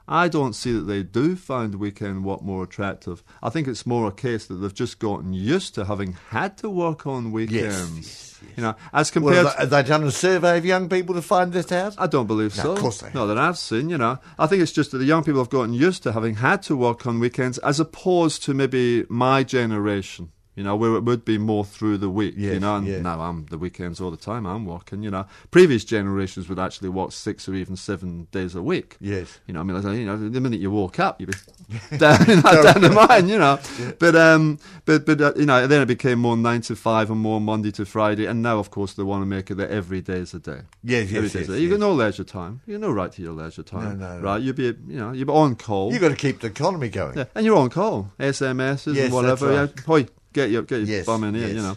I 0.08 0.28
don't 0.28 0.54
see 0.54 0.72
that 0.72 0.82
they 0.82 1.02
do 1.02 1.36
find 1.36 1.76
weekend 1.76 2.24
work 2.24 2.42
more 2.42 2.64
attractive. 2.64 3.22
I 3.42 3.50
think 3.50 3.68
it's 3.68 3.86
more 3.86 4.08
a 4.08 4.12
case 4.12 4.46
that 4.46 4.54
they've 4.54 4.74
just 4.74 4.98
gotten 4.98 5.32
used 5.32 5.74
to 5.76 5.84
having 5.84 6.14
had 6.30 6.56
to 6.58 6.68
work 6.68 7.06
on 7.06 7.32
weekends. 7.32 7.96
yes, 7.98 8.38
yes. 8.42 8.56
You 8.56 8.62
know, 8.64 8.74
as 8.92 9.14
Well, 9.14 9.24
compared 9.24 9.46
have, 9.46 9.56
they, 9.56 9.60
have 9.60 9.70
they 9.70 9.82
done 9.88 10.04
a 10.04 10.10
survey 10.10 10.58
of 10.58 10.64
young 10.64 10.88
people 10.88 11.14
to 11.14 11.22
find 11.22 11.52
this 11.52 11.70
out? 11.70 11.94
I 11.98 12.08
don't 12.08 12.26
believe 12.26 12.56
No, 12.56 12.62
so. 12.64 12.72
of 12.72 12.78
course 12.80 12.98
they 13.00 13.10
Not 13.14 13.26
that 13.26 13.38
I've 13.38 13.56
seen, 13.58 13.88
you 13.88 13.98
know. 13.98 14.18
I 14.38 14.46
think 14.48 14.62
it's 14.62 14.72
just 14.72 14.90
that 14.90 14.98
the 14.98 15.04
young 15.04 15.22
people 15.22 15.40
have 15.40 15.50
gotten 15.50 15.72
used 15.72 16.02
to 16.02 16.12
having 16.12 16.34
had 16.36 16.62
to 16.64 16.76
work 16.76 17.06
on 17.06 17.20
weekends 17.20 17.58
as 17.58 17.78
opposed 17.78 18.42
to 18.44 18.54
maybe 18.54 19.04
my 19.08 19.44
generation, 19.44 20.32
you 20.54 20.62
know, 20.62 20.76
where 20.76 20.94
it 20.96 21.04
would 21.04 21.24
be 21.24 21.38
more 21.38 21.64
through 21.64 21.98
the 21.98 22.10
week, 22.10 22.34
you 22.36 22.60
know. 22.60 22.76
And 22.76 22.86
yeah. 22.86 23.00
now 23.00 23.20
I'm 23.20 23.46
the 23.46 23.58
weekends 23.58 24.00
all 24.00 24.10
the 24.10 24.16
time, 24.16 24.46
I'm 24.46 24.66
working, 24.66 25.02
you 25.02 25.10
know. 25.10 25.26
Previous 25.50 25.84
generations 25.84 26.48
would 26.48 26.58
actually 26.58 26.90
work 26.90 27.12
six 27.12 27.48
or 27.48 27.54
even 27.54 27.76
seven 27.76 28.28
days 28.32 28.54
a 28.54 28.62
week. 28.62 28.96
Yes. 29.00 29.40
You 29.46 29.54
know, 29.54 29.60
I 29.60 29.62
mean, 29.62 29.80
like, 29.82 29.96
you 29.96 30.04
know, 30.04 30.16
the 30.16 30.40
minute 30.40 30.60
you 30.60 30.70
woke 30.70 31.00
up, 31.00 31.20
you'd 31.20 31.30
be 31.30 31.96
down, 31.98 32.18
you 32.28 32.36
know, 32.36 32.62
down 32.62 32.82
the 32.82 32.90
mine, 32.90 33.28
you 33.28 33.38
know. 33.38 33.58
But 33.98 34.14
um, 34.14 34.58
but 34.84 35.06
but 35.06 35.20
uh, 35.20 35.32
you 35.36 35.46
know, 35.46 35.66
then 35.66 35.82
it 35.82 35.86
became 35.86 36.18
more 36.18 36.36
nine 36.36 36.60
to 36.62 36.76
five 36.76 37.10
and 37.10 37.20
more 37.20 37.40
Monday 37.40 37.70
to 37.72 37.84
Friday, 37.86 38.26
and 38.26 38.42
now, 38.42 38.58
of 38.58 38.70
course, 38.70 38.92
they 38.94 39.02
want 39.02 39.22
to 39.22 39.26
make 39.26 39.50
it 39.50 39.54
that 39.54 39.70
every 39.70 40.00
day 40.02 40.18
is 40.18 40.34
a 40.34 40.38
day. 40.38 40.60
Yes, 40.82 41.08
Every 41.12 41.22
yes, 41.22 41.34
yes, 41.34 41.46
day. 41.46 41.58
You 41.60 41.70
got 41.70 41.80
no 41.80 41.92
leisure 41.92 42.24
time. 42.24 42.60
You 42.66 42.78
got 42.78 42.86
no 42.86 42.92
right 42.92 43.10
to 43.12 43.22
your 43.22 43.32
leisure 43.32 43.62
time. 43.62 43.98
No, 43.98 44.06
no, 44.08 44.16
no. 44.18 44.22
Right? 44.22 44.42
You'd 44.42 44.56
be, 44.56 44.64
you 44.64 44.98
know, 44.98 45.12
you'd 45.12 45.26
be 45.26 45.32
on 45.32 45.56
call. 45.56 45.92
You've 45.92 46.02
got 46.02 46.10
to 46.10 46.16
keep 46.16 46.40
the 46.40 46.48
economy 46.48 46.88
going. 46.88 47.16
yeah, 47.16 47.24
and 47.34 47.46
you're 47.46 47.56
on 47.56 47.70
call. 47.70 48.10
SMSs 48.18 48.94
Yes, 48.94 49.04
and 49.06 49.14
whatever. 49.14 49.66
that's 49.66 49.72
Yeah, 49.80 49.84
Hoi, 49.86 50.06
get 50.32 50.50
your 50.50 50.62
get 50.62 50.80
your 50.80 50.88
Yes, 50.88 51.06
bum 51.06 51.24
in 51.24 51.34
here. 51.34 51.48
You 51.48 51.62
know. 51.62 51.76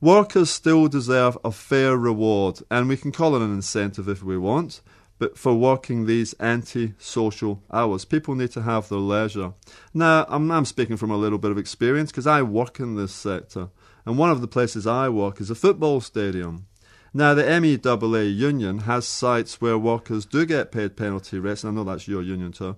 Workers 0.00 0.50
still 0.50 0.88
deserve 0.88 1.38
a 1.42 1.50
fair 1.50 1.96
reward, 1.96 2.60
and 2.70 2.88
we 2.88 2.96
can 2.96 3.12
call 3.12 3.34
it 3.34 3.42
an 3.42 3.52
incentive 3.52 4.08
if 4.08 4.22
we 4.22 4.36
want. 4.36 4.82
But 5.18 5.38
for 5.38 5.54
working 5.54 6.04
these 6.04 6.34
anti-social 6.34 7.62
hours, 7.72 8.04
people 8.04 8.34
need 8.34 8.50
to 8.50 8.62
have 8.62 8.90
their 8.90 8.98
leisure. 8.98 9.54
Now, 9.94 10.26
I'm, 10.28 10.50
I'm 10.50 10.66
speaking 10.66 10.98
from 10.98 11.10
a 11.10 11.16
little 11.16 11.38
bit 11.38 11.50
of 11.50 11.56
experience 11.56 12.10
because 12.10 12.26
I 12.26 12.42
work 12.42 12.78
in 12.80 12.96
this 12.96 13.12
sector, 13.12 13.70
and 14.04 14.18
one 14.18 14.30
of 14.30 14.42
the 14.42 14.48
places 14.48 14.86
I 14.86 15.08
work 15.08 15.40
is 15.40 15.48
a 15.48 15.54
football 15.54 16.02
stadium. 16.02 16.66
Now, 17.14 17.32
the 17.32 17.44
MEAA 17.44 18.36
union 18.36 18.80
has 18.80 19.08
sites 19.08 19.58
where 19.58 19.78
workers 19.78 20.26
do 20.26 20.44
get 20.44 20.70
paid 20.70 20.98
penalty 20.98 21.38
rates, 21.38 21.64
and 21.64 21.72
I 21.72 21.74
know 21.74 21.90
that's 21.90 22.06
your 22.06 22.20
union 22.20 22.52
too. 22.52 22.76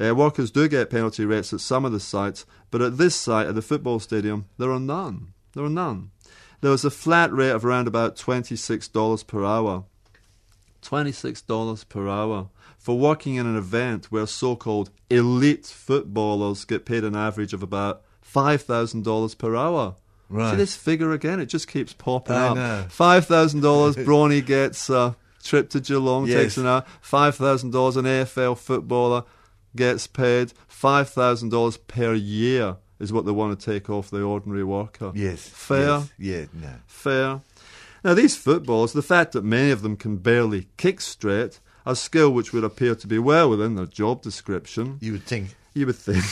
Uh, 0.00 0.14
workers 0.14 0.50
do 0.50 0.68
get 0.68 0.90
penalty 0.90 1.24
rates 1.24 1.52
at 1.52 1.60
some 1.60 1.84
of 1.84 1.92
the 1.92 2.00
sites, 2.00 2.44
but 2.70 2.82
at 2.82 2.98
this 2.98 3.14
site, 3.14 3.46
at 3.46 3.54
the 3.54 3.62
football 3.62 3.98
stadium, 3.98 4.46
there 4.58 4.70
are 4.70 4.80
none. 4.80 5.32
There 5.54 5.64
are 5.64 5.70
none. 5.70 6.10
There 6.60 6.70
was 6.70 6.84
a 6.84 6.90
flat 6.90 7.32
rate 7.32 7.50
of 7.50 7.64
around 7.64 7.88
about 7.88 8.16
$26 8.16 9.26
per 9.26 9.44
hour. 9.44 9.84
$26 10.82 11.88
per 11.88 12.08
hour 12.08 12.48
for 12.78 12.98
working 12.98 13.34
in 13.36 13.46
an 13.46 13.56
event 13.56 14.06
where 14.06 14.26
so 14.26 14.54
called 14.54 14.90
elite 15.10 15.66
footballers 15.66 16.64
get 16.64 16.84
paid 16.84 17.02
an 17.04 17.16
average 17.16 17.52
of 17.52 17.62
about 17.62 18.02
$5,000 18.24 19.38
per 19.38 19.56
hour. 19.56 19.96
Right. 20.28 20.50
See 20.50 20.56
this 20.56 20.76
figure 20.76 21.12
again? 21.12 21.40
It 21.40 21.46
just 21.46 21.68
keeps 21.68 21.92
popping 21.92 22.36
I 22.36 22.48
up. 22.48 22.56
know. 22.56 22.86
$5,000, 22.88 23.60
Bronny 24.04 24.44
gets 24.44 24.90
a 24.90 25.16
trip 25.42 25.70
to 25.70 25.80
Geelong, 25.80 26.26
Yes. 26.26 26.40
takes 26.42 26.56
an 26.58 26.66
hour. 26.66 26.84
$5,000, 27.02 27.96
an 27.96 28.04
AFL 28.04 28.58
footballer 28.58 29.24
gets 29.76 30.06
paid 30.06 30.52
$5,000 30.70 31.78
per 31.86 32.14
year 32.14 32.76
is 32.98 33.12
what 33.12 33.26
they 33.26 33.32
want 33.32 33.58
to 33.58 33.72
take 33.72 33.90
off 33.90 34.10
the 34.10 34.22
ordinary 34.22 34.64
worker. 34.64 35.12
Yes. 35.14 35.48
Fair. 35.48 36.04
Yes, 36.18 36.48
yeah, 36.54 36.60
no. 36.60 36.74
Fair. 36.86 37.40
Now, 38.02 38.14
these 38.14 38.36
footballers, 38.36 38.92
the 38.92 39.02
fact 39.02 39.32
that 39.32 39.44
many 39.44 39.70
of 39.70 39.82
them 39.82 39.96
can 39.96 40.16
barely 40.16 40.68
kick 40.76 41.00
straight, 41.00 41.60
a 41.84 41.96
skill 41.96 42.30
which 42.30 42.52
would 42.52 42.64
appear 42.64 42.94
to 42.94 43.06
be 43.06 43.18
well 43.18 43.50
within 43.50 43.74
their 43.74 43.86
job 43.86 44.22
description, 44.22 44.98
You 45.00 45.12
would 45.12 45.24
think. 45.24 45.54
You 45.76 45.86
would 45.86 45.96
think. 45.96 46.24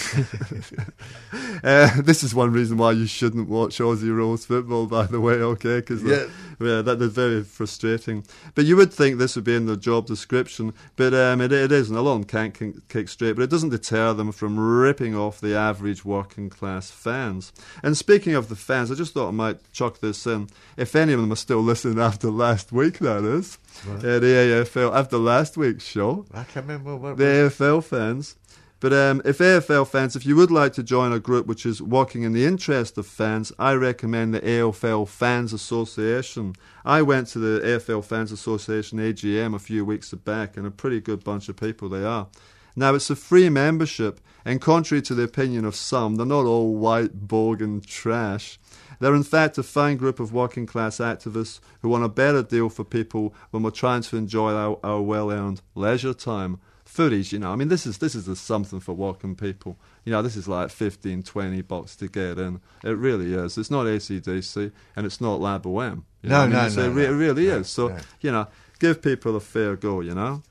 uh, 1.64 2.00
this 2.02 2.22
is 2.22 2.34
one 2.34 2.52
reason 2.52 2.76
why 2.78 2.92
you 2.92 3.06
shouldn't 3.06 3.48
watch 3.48 3.78
Aussie 3.78 4.08
Rules 4.14 4.44
football, 4.46 4.86
by 4.86 5.06
the 5.06 5.20
way, 5.20 5.34
okay? 5.34 5.76
Because 5.80 6.02
Yeah. 6.02 6.26
yeah, 6.60 6.82
that 6.82 7.00
is 7.02 7.12
very 7.12 7.42
frustrating. 7.42 8.24
But 8.54 8.64
you 8.64 8.76
would 8.76 8.92
think 8.92 9.18
this 9.18 9.36
would 9.36 9.44
be 9.44 9.54
in 9.54 9.66
the 9.66 9.76
job 9.76 10.06
description, 10.06 10.72
but 10.96 11.12
um, 11.14 11.40
it, 11.40 11.52
it 11.52 11.70
isn't. 11.72 11.94
A 11.94 12.00
lot 12.00 12.12
of 12.14 12.20
them 12.20 12.28
can't 12.28 12.54
kick, 12.54 12.88
kick 12.88 13.08
straight, 13.08 13.36
but 13.36 13.42
it 13.42 13.50
doesn't 13.50 13.68
deter 13.70 14.12
them 14.14 14.32
from 14.32 14.58
ripping 14.58 15.14
off 15.14 15.40
the 15.40 15.54
average 15.54 16.04
working 16.04 16.48
class 16.48 16.90
fans. 16.90 17.52
And 17.82 17.96
speaking 17.96 18.34
of 18.34 18.48
the 18.48 18.56
fans, 18.56 18.90
I 18.90 18.94
just 18.94 19.14
thought 19.14 19.28
I 19.28 19.32
might 19.32 19.72
chuck 19.72 20.00
this 20.00 20.26
in. 20.26 20.48
If 20.76 20.96
any 20.96 21.12
of 21.12 21.20
them 21.20 21.32
are 21.32 21.36
still 21.36 21.60
listening 21.60 21.98
after 22.00 22.30
last 22.30 22.72
week, 22.72 22.98
that 23.00 23.24
is, 23.24 23.58
uh, 23.88 23.98
the 23.98 24.20
AFL, 24.20 24.94
after 24.94 25.18
last 25.18 25.56
week's 25.56 25.84
show, 25.84 26.24
I 26.32 26.44
can't 26.44 26.66
remember 26.66 26.96
what. 26.96 27.16
the 27.18 27.24
AFL 27.24 27.84
fans. 27.84 28.36
But 28.84 28.92
um, 28.92 29.22
if 29.24 29.38
AFL 29.38 29.88
fans, 29.88 30.14
if 30.14 30.26
you 30.26 30.36
would 30.36 30.50
like 30.50 30.74
to 30.74 30.82
join 30.82 31.10
a 31.10 31.18
group 31.18 31.46
which 31.46 31.64
is 31.64 31.80
working 31.80 32.22
in 32.22 32.34
the 32.34 32.44
interest 32.44 32.98
of 32.98 33.06
fans, 33.06 33.50
I 33.58 33.72
recommend 33.72 34.34
the 34.34 34.42
AFL 34.42 35.08
Fans 35.08 35.54
Association. 35.54 36.54
I 36.84 37.00
went 37.00 37.28
to 37.28 37.38
the 37.38 37.60
AFL 37.64 38.04
Fans 38.04 38.30
Association 38.30 38.98
AGM 38.98 39.54
a 39.54 39.58
few 39.58 39.86
weeks 39.86 40.12
back, 40.12 40.58
and 40.58 40.66
a 40.66 40.70
pretty 40.70 41.00
good 41.00 41.24
bunch 41.24 41.48
of 41.48 41.56
people 41.56 41.88
they 41.88 42.04
are. 42.04 42.28
Now, 42.76 42.94
it's 42.94 43.08
a 43.08 43.16
free 43.16 43.48
membership, 43.48 44.20
and 44.44 44.60
contrary 44.60 45.00
to 45.00 45.14
the 45.14 45.22
opinion 45.22 45.64
of 45.64 45.74
some, 45.74 46.16
they're 46.16 46.26
not 46.26 46.44
all 46.44 46.74
white, 46.74 47.26
bogan 47.26 47.86
trash. 47.86 48.58
They're 49.00 49.14
in 49.14 49.22
fact 49.22 49.56
a 49.56 49.62
fine 49.62 49.96
group 49.96 50.20
of 50.20 50.34
working 50.34 50.66
class 50.66 50.98
activists 50.98 51.58
who 51.80 51.88
want 51.88 52.04
a 52.04 52.10
better 52.10 52.42
deal 52.42 52.68
for 52.68 52.84
people 52.84 53.34
when 53.50 53.62
we're 53.62 53.70
trying 53.70 54.02
to 54.02 54.18
enjoy 54.18 54.52
our, 54.52 54.78
our 54.84 55.00
well 55.00 55.30
earned 55.30 55.62
leisure 55.74 56.12
time. 56.12 56.60
Footage, 56.94 57.32
you 57.32 57.40
know, 57.40 57.50
I 57.52 57.56
mean, 57.56 57.66
this 57.66 57.86
is 57.86 57.98
this 57.98 58.14
is 58.14 58.28
a 58.28 58.36
something 58.36 58.78
for 58.78 58.92
working 58.92 59.34
people. 59.34 59.76
You 60.04 60.12
know, 60.12 60.22
this 60.22 60.36
is 60.36 60.46
like 60.46 60.70
15, 60.70 61.24
20 61.24 61.60
bucks 61.62 61.96
to 61.96 62.06
get 62.06 62.38
in. 62.38 62.60
It 62.84 62.90
really 62.96 63.34
is. 63.34 63.58
It's 63.58 63.68
not 63.70 63.86
ACDC 63.86 64.70
and 64.94 65.04
it's 65.04 65.20
not 65.20 65.40
La 65.40 65.58
Bohème. 65.58 66.04
You 66.22 66.28
know 66.30 66.36
No, 66.36 66.40
I 66.42 66.46
mean? 66.46 66.52
no, 66.52 66.58
It's- 66.58 66.76
no, 66.76 66.84
It, 66.84 66.88
re- 66.90 67.02
no, 67.06 67.12
it 67.12 67.16
really 67.16 67.46
no, 67.48 67.56
is. 67.58 67.68
So, 67.68 67.88
no. 67.88 67.98
you 68.20 68.30
know, 68.30 68.46
give 68.78 69.02
people 69.02 69.34
a 69.34 69.40
fair 69.40 69.74
go, 69.74 70.02
you 70.02 70.14
know. 70.14 70.42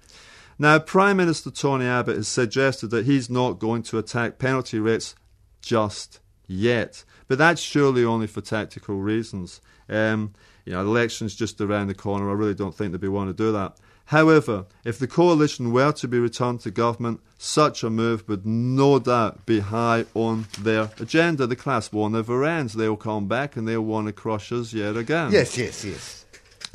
Now, 0.60 0.80
Prime 0.80 1.16
Minister 1.16 1.50
Tony 1.50 1.86
Abbott 1.86 2.18
has 2.18 2.28
suggested 2.28 2.88
that 2.92 3.06
he's 3.06 3.30
not 3.30 3.54
going 3.60 3.82
to 3.84 3.98
attack 3.98 4.38
penalty 4.38 4.80
rates 4.80 5.16
just 5.62 6.20
yet. 6.46 7.06
But 7.30 7.38
that's 7.38 7.62
surely 7.62 8.04
only 8.04 8.28
for 8.28 8.42
tactical 8.42 8.98
reasons. 8.98 9.62
Um, 9.88 10.34
you 10.66 10.74
know, 10.74 10.84
the 10.84 10.90
election's 10.90 11.36
just 11.36 11.62
around 11.62 11.88
the 11.88 11.94
corner. 11.96 12.30
I 12.30 12.34
really 12.34 12.54
don't 12.54 12.76
think 12.76 12.92
they'd 12.92 13.00
be 13.02 13.08
wanting 13.08 13.34
to 13.34 13.38
do 13.44 13.52
that. 13.54 13.78
However, 14.06 14.66
if 14.84 15.00
the 15.00 15.08
coalition 15.08 15.72
were 15.72 15.92
to 15.94 16.08
be 16.08 16.20
returned 16.20 16.60
to 16.62 16.72
government, 16.72 17.22
such 17.38 17.84
a 17.84 17.90
move 17.90 18.28
would 18.28 18.46
no 18.46 19.00
doubt 19.00 19.46
be 19.46 19.60
high 19.60 20.06
on 20.14 20.48
their 20.60 20.92
agenda. 21.00 21.48
The 21.48 21.56
class 21.56 21.92
war 21.92 22.10
never 22.10 22.44
ends. 22.44 22.74
They'll 22.74 22.98
come 22.98 23.28
back 23.28 23.56
and 23.56 23.68
they'll 23.68 23.82
want 23.82 24.08
to 24.08 24.14
crush 24.14 24.52
us 24.52 24.74
yet 24.74 24.98
again. 24.98 25.32
Yes, 25.32 25.58
yes, 25.58 25.86
yes. 25.86 26.26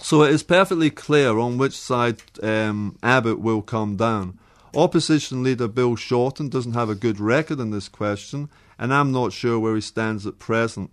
So 0.01 0.23
it 0.23 0.33
is 0.33 0.43
perfectly 0.43 0.91
clear 0.91 1.39
on 1.39 1.59
which 1.59 1.77
side 1.77 2.23
um, 2.43 2.97
Abbott 3.03 3.41
will 3.41 3.63
come 3.63 3.97
down. 3.97 4.39
Opposition 4.75 5.43
leader 5.43 5.67
Bill 5.67 5.97
Shorten 5.97 6.49
doesn't 6.49 6.75
have 6.75 6.91
a 6.91 6.95
good 6.95 7.19
record 7.19 7.59
in 7.59 7.71
this 7.71 7.89
question, 7.89 8.49
and 8.79 8.93
I'm 8.95 9.11
not 9.13 9.33
sure 9.33 9.59
where 9.59 9.75
he 9.75 9.81
stands 9.81 10.27
at 10.27 10.39
present. 10.39 10.91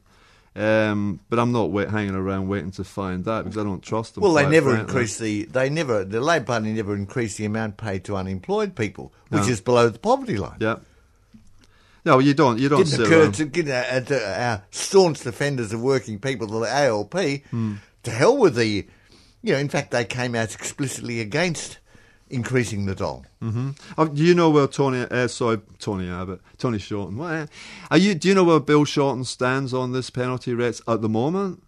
Um, 0.57 1.19
but 1.29 1.37
I'm 1.37 1.51
not 1.51 1.71
wait, 1.71 1.89
hanging 1.89 2.15
around 2.15 2.47
waiting 2.47 2.71
to 2.71 2.83
find 2.85 3.27
out 3.27 3.43
because 3.43 3.57
I 3.57 3.63
don't 3.63 3.83
trust 3.83 4.15
them. 4.15 4.23
Well, 4.23 4.33
they 4.33 4.47
never 4.47 4.71
frankly. 4.71 4.81
increased 4.93 5.19
the. 5.19 5.43
They 5.45 5.69
never. 5.69 6.05
The 6.05 6.21
Labor 6.21 6.45
Party 6.45 6.71
never 6.71 6.95
increased 6.95 7.37
the 7.37 7.45
amount 7.45 7.75
paid 7.77 8.05
to 8.05 8.15
unemployed 8.15 8.73
people, 8.75 9.11
which 9.29 9.41
No. 9.43 9.47
is 9.49 9.59
below 9.59 9.89
the 9.89 9.99
poverty 9.99 10.37
line. 10.37 10.57
Yeah. 10.61 10.77
No, 12.05 12.19
you 12.19 12.33
don't. 12.33 12.59
You 12.59 12.69
don't 12.69 12.85
Didn't 12.87 13.05
occur 13.05 13.31
to 13.31 13.45
get 13.45 13.67
our, 13.69 14.15
our, 14.17 14.25
our 14.49 14.63
staunch 14.71 15.21
defenders 15.21 15.73
of 15.73 15.81
working 15.81 16.19
people, 16.19 16.47
the 16.47 16.61
ALP, 16.67 17.41
Hmm. 17.49 17.73
to 18.03 18.11
hell 18.11 18.37
with 18.37 18.55
the. 18.55 18.87
You 19.41 19.53
know, 19.53 19.59
in 19.59 19.69
fact, 19.69 19.91
they 19.91 20.05
came 20.05 20.35
out 20.35 20.55
explicitly 20.55 21.19
against 21.19 21.77
increasing 22.29 22.85
the 22.85 22.95
dole. 22.95 23.25
Oh, 23.97 24.07
do 24.07 24.23
you 24.23 24.33
know 24.33 24.49
where 24.49 24.67
Tony? 24.67 25.01
Uh, 25.09 25.27
sorry, 25.27 25.59
Tony 25.79 26.09
Abbott, 26.09 26.41
Tony 26.57 26.79
Shorten. 26.79 27.17
What? 27.17 27.49
Are 27.91 27.97
you? 27.97 28.15
Do 28.15 28.27
you 28.27 28.33
know 28.35 28.43
where 28.43 28.59
Bill 28.59 28.85
Shorten 28.85 29.23
stands 29.23 29.73
on 29.73 29.91
this 29.91 30.09
penalty 30.09 30.53
rates 30.53 30.81
at 30.87 31.01
the 31.01 31.09
moment? 31.09 31.61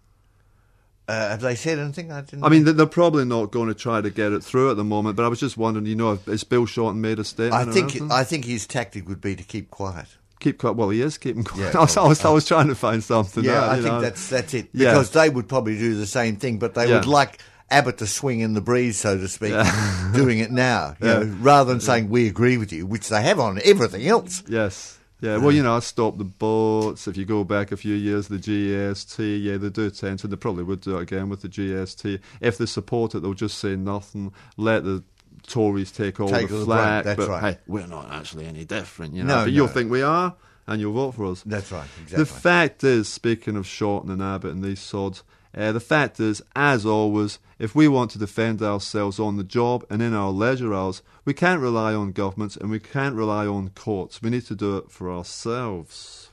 Uh, 1.08 1.30
have 1.30 1.42
they 1.42 1.56
said 1.56 1.80
anything? 1.80 2.12
I 2.12 2.20
didn't. 2.22 2.44
I 2.44 2.50
mean, 2.50 2.66
they- 2.66 2.74
they're 2.74 2.86
probably 2.86 3.24
not 3.24 3.52
going 3.52 3.70
to 3.70 3.74
try 3.74 4.02
to 4.02 4.10
get 4.10 4.34
it 4.34 4.44
through 4.44 4.72
at 4.72 4.76
the 4.78 4.84
moment. 4.84 5.16
But 5.16 5.24
I 5.24 5.30
was 5.30 5.40
just 5.40 5.56
wondering, 5.56 5.86
you 5.86 5.96
know, 5.96 6.16
has 6.26 6.44
Bill 6.44 6.66
Shorten 6.66 7.00
made 7.00 7.18
a 7.20 7.24
statement? 7.24 7.70
I 7.70 7.72
think? 7.72 8.12
I 8.12 8.24
think 8.26 8.44
his 8.46 8.68
tactic 8.68 9.08
would 9.08 9.22
be 9.22 9.36
to 9.36 9.44
keep 9.44 9.72
quiet. 9.72 10.08
keep 10.42 10.58
quiet. 10.58 10.74
Well, 10.76 10.90
he 10.90 11.02
is 11.02 11.18
keeping 11.18 11.46
quiet. 11.46 11.74
Yeah, 11.74 11.80
I, 11.80 11.84
was, 11.84 11.96
I, 11.98 12.08
was, 12.08 12.26
I 12.26 12.30
was 12.30 12.46
trying 12.46 12.68
to 12.68 12.76
find 12.76 13.02
something. 13.02 13.44
Yeah, 13.46 13.64
out, 13.64 13.70
I 13.70 13.76
think 13.76 13.86
know. 13.86 14.02
that's 14.02 14.28
that's 14.30 14.54
it. 14.54 14.68
Yeah. 14.74 14.92
Because 14.92 15.12
they 15.12 15.30
would 15.30 15.48
probably 15.48 15.78
do 15.78 15.96
the 15.96 16.06
same 16.08 16.36
thing, 16.36 16.60
but 16.60 16.74
they 16.74 16.90
Yeah. 16.90 16.96
would 16.96 17.06
like 17.06 17.40
Abbott 17.70 17.98
to 18.00 18.08
swing 18.08 18.40
in 18.40 18.54
the 18.54 18.62
breeze, 18.62 18.98
so 18.98 19.18
to 19.18 19.28
speak, 19.28 19.54
doing 20.14 20.40
it 20.40 20.52
now, 20.52 20.96
you 21.02 21.08
Yeah. 21.08 21.20
know, 21.20 21.24
rather 21.42 21.70
than 21.72 21.82
saying 21.82 22.10
we 22.10 22.28
agree 22.28 22.58
with 22.58 22.72
you, 22.72 22.86
which 22.86 23.10
they 23.10 23.22
have 23.22 23.40
on 23.40 23.60
everything 23.66 24.08
else. 24.08 24.44
Yes. 24.48 24.94
Yeah, 25.20 25.38
well, 25.38 25.52
you 25.52 25.64
know, 25.64 25.76
I 25.76 25.80
stopped 25.80 26.20
the 26.20 26.24
boats. 26.26 27.08
If 27.08 27.18
you 27.18 27.26
go 27.26 27.44
back 27.44 27.72
a 27.72 27.78
few 27.78 27.96
years, 27.96 28.28
the 28.28 28.38
GST, 28.38 29.44
yeah, 29.44 29.58
they 29.58 29.70
do 29.70 29.90
tend 29.90 30.20
to. 30.20 30.28
They 30.28 30.36
probably 30.36 30.64
would 30.64 30.82
do 30.82 30.98
it 30.98 31.02
again 31.02 31.28
with 31.30 31.42
the 31.42 31.50
GST. 31.50 32.20
If 32.40 32.60
they 32.60 32.68
support 32.68 33.16
it, 33.16 33.22
they'll 33.22 33.34
just 33.34 33.58
say 33.58 33.76
nothing, 33.76 34.32
let 34.58 34.84
the 34.84 35.04
Tories 35.48 35.92
take 35.92 36.20
all 36.20 36.28
Take 36.30 36.50
the 36.50 36.58
the 36.58 36.66
flack. 36.66 37.04
that's 37.06 37.18
but 37.18 37.30
right. 37.30 37.56
hey, 37.56 37.60
we're 37.68 37.88
not 37.88 38.12
actually 38.12 38.46
any 38.46 38.64
different, 38.66 39.14
you 39.16 39.24
know. 39.24 39.40
No, 39.40 39.44
but 39.46 39.54
you'll 39.54 39.68
think 39.68 39.90
we 39.90 40.02
are, 40.04 40.36
and 40.68 40.80
you'll 40.82 40.94
vote 40.94 41.14
for 41.16 41.26
us. 41.32 41.42
That's 41.46 41.72
right, 41.72 41.88
Exactly. 42.04 42.18
The 42.24 42.26
fact 42.26 42.84
is, 42.84 43.08
speaking 43.08 43.56
of 43.56 43.66
Shorten 43.66 44.12
and 44.12 44.22
Abbott 44.22 44.52
and 44.52 44.64
these 44.64 44.80
sods, 44.82 45.24
uh, 45.58 45.72
the 45.72 45.80
fact 45.80 46.20
is, 46.20 46.42
as 46.56 46.86
always, 46.86 47.40
if 47.58 47.74
we 47.74 47.88
want 47.88 48.12
to 48.12 48.20
defend 48.20 48.62
ourselves 48.62 49.20
on 49.20 49.38
the 49.38 49.44
job 49.44 49.84
and 49.90 50.02
in 50.02 50.14
our 50.14 50.30
leisure 50.30 50.74
hours, 50.74 51.02
we 51.26 51.34
can't 51.34 51.62
rely 51.62 51.94
on 51.96 52.12
governments 52.12 52.56
and 52.56 52.70
we 52.70 52.80
can't 52.80 53.16
rely 53.16 53.48
on 53.48 53.70
courts. 53.70 54.22
We 54.22 54.30
need 54.30 54.46
to 54.46 54.56
do 54.56 54.78
it 54.78 54.92
for 54.92 55.12
ourselves. 55.12 56.30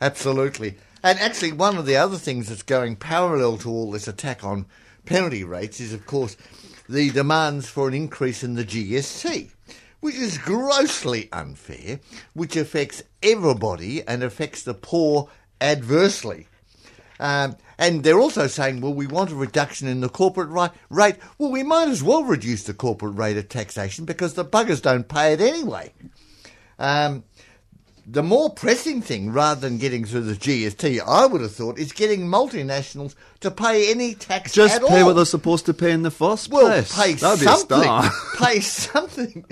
Absolutely. 0.00 0.76
And 1.02 1.18
actually, 1.18 1.52
one 1.52 1.76
of 1.76 1.86
the 1.86 1.96
other 1.96 2.16
things 2.16 2.48
that's 2.48 2.62
going 2.62 2.96
parallel 2.96 3.58
to 3.58 3.70
all 3.70 3.90
this 3.90 4.06
attack 4.06 4.44
on 4.44 4.66
penalty 5.04 5.42
rates 5.42 5.80
is, 5.80 5.92
of 5.92 6.06
course, 6.06 6.36
the 6.88 7.10
demands 7.10 7.68
for 7.68 7.88
an 7.88 7.94
increase 7.94 8.44
in 8.44 8.54
the 8.54 8.64
GST, 8.64 9.50
which 10.00 10.14
is 10.14 10.38
grossly 10.38 11.28
unfair, 11.32 11.98
which 12.32 12.56
affects 12.56 13.02
everybody 13.22 14.06
and 14.06 14.22
affects 14.22 14.62
the 14.62 14.74
poor 14.74 15.28
adversely. 15.60 16.46
Um, 17.20 17.56
and 17.78 18.02
they're 18.02 18.18
also 18.18 18.46
saying, 18.46 18.80
well, 18.80 18.94
we 18.94 19.06
want 19.06 19.30
a 19.30 19.34
reduction 19.34 19.88
in 19.88 20.00
the 20.00 20.08
corporate 20.08 20.48
ri- 20.48 20.76
rate. 20.90 21.16
Well, 21.38 21.50
we 21.50 21.62
might 21.62 21.88
as 21.88 22.02
well 22.02 22.24
reduce 22.24 22.64
the 22.64 22.74
corporate 22.74 23.16
rate 23.16 23.36
of 23.36 23.48
taxation 23.48 24.04
because 24.04 24.34
the 24.34 24.44
buggers 24.44 24.82
don't 24.82 25.08
pay 25.08 25.32
it 25.32 25.40
anyway. 25.40 25.92
Um, 26.78 27.24
the 28.10 28.22
more 28.22 28.48
pressing 28.50 29.02
thing, 29.02 29.32
rather 29.32 29.60
than 29.60 29.76
getting 29.76 30.06
through 30.06 30.22
the 30.22 30.34
GST, 30.34 31.00
I 31.06 31.26
would 31.26 31.42
have 31.42 31.54
thought, 31.54 31.78
is 31.78 31.92
getting 31.92 32.22
multinationals 32.22 33.14
to 33.40 33.50
pay 33.50 33.90
any 33.90 34.14
tax 34.14 34.52
Just 34.52 34.76
at 34.76 34.86
pay 34.88 35.00
all. 35.00 35.08
what 35.08 35.12
they're 35.16 35.26
supposed 35.26 35.66
to 35.66 35.74
pay 35.74 35.92
in 35.92 36.02
the 36.02 36.10
first 36.10 36.50
well, 36.50 36.66
place. 36.66 36.96
pay 36.96 37.12
That'd 37.12 37.40
be 37.40 37.46
a 37.46 37.56
something. 37.56 38.10
pay 38.38 38.60
something. 38.60 39.44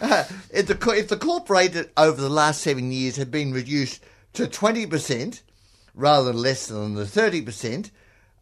Uh, 0.00 0.24
if, 0.50 0.66
the, 0.66 0.90
if 0.96 1.08
the 1.08 1.16
corporate 1.16 1.74
rate 1.74 1.90
over 1.96 2.20
the 2.20 2.28
last 2.28 2.60
seven 2.60 2.90
years 2.90 3.16
had 3.16 3.30
been 3.30 3.52
reduced 3.52 4.02
to 4.32 4.46
20% 4.46 5.42
rather 5.96 6.30
than 6.30 6.40
less 6.40 6.68
than 6.68 6.94
the 6.94 7.04
30%, 7.04 7.90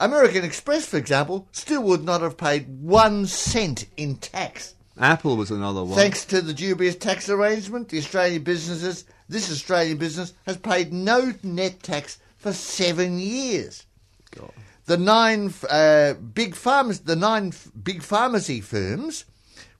American 0.00 0.44
Express, 0.44 0.84
for 0.84 0.98
example, 0.98 1.48
still 1.52 1.82
would 1.84 2.04
not 2.04 2.20
have 2.20 2.36
paid 2.36 2.66
one 2.82 3.26
cent 3.26 3.86
in 3.96 4.16
tax. 4.16 4.74
Apple 4.98 5.36
was 5.36 5.50
another 5.50 5.82
one. 5.82 5.96
Thanks 5.96 6.24
to 6.26 6.42
the 6.42 6.52
dubious 6.52 6.96
tax 6.96 7.28
arrangement, 7.28 7.88
the 7.88 7.98
Australian 7.98 8.42
businesses, 8.42 9.04
this 9.28 9.50
Australian 9.50 9.96
business 9.96 10.34
has 10.46 10.56
paid 10.56 10.92
no 10.92 11.32
net 11.42 11.82
tax 11.82 12.18
for 12.36 12.52
seven 12.52 13.18
years. 13.18 13.86
God. 14.32 14.52
The 14.86 14.96
nine 14.98 15.52
uh, 15.70 16.14
big 16.14 16.54
farmers, 16.54 17.00
the 17.00 17.16
nine 17.16 17.48
f- 17.48 17.68
big 17.82 18.02
pharmacy 18.02 18.60
firms, 18.60 19.24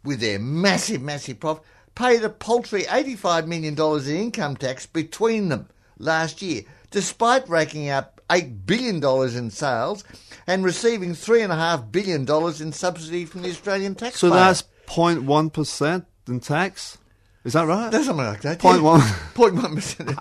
with 0.03 0.21
their 0.21 0.39
massive, 0.39 1.03
massive 1.03 1.41
profit, 1.41 1.63
paid 1.95 2.25
a 2.25 2.31
paltry 2.31 2.87
eighty-five 2.91 3.47
million 3.47 3.75
dollars 3.75 4.09
in 4.09 4.17
income 4.17 4.57
tax 4.57 4.87
between 4.87 5.51
them 5.51 5.69
last 5.99 6.41
year, 6.41 6.63
despite 6.95 7.49
raking 7.49 7.91
up 7.91 8.21
eight 8.31 8.67
billion 8.67 9.01
dollars 9.01 9.35
in 9.35 9.51
sales 9.51 10.05
and 10.47 10.65
receiving 10.65 11.13
three 11.13 11.43
and 11.43 11.53
a 11.53 11.57
half 11.57 11.91
billion 11.91 12.25
dollars 12.25 12.61
in 12.61 12.71
subsidy 12.73 13.25
from 13.25 13.43
the 13.43 13.51
Australian 13.51 13.97
taxpayer. 13.97 14.31
So 14.31 14.35
that's 14.35 14.63
0.1% 14.87 16.07
in 16.29 16.39
tax? 16.39 16.97
Is 17.43 17.55
that 17.55 17.67
right? 17.67 17.91
There's 17.91 18.07
something 18.07 18.25
like 18.25 18.43
that. 18.43 18.61
Point 18.61 18.79
yeah. 18.79 18.85
one. 18.85 19.01
Point 19.35 19.55
one 19.57 19.75
percent. 19.75 20.11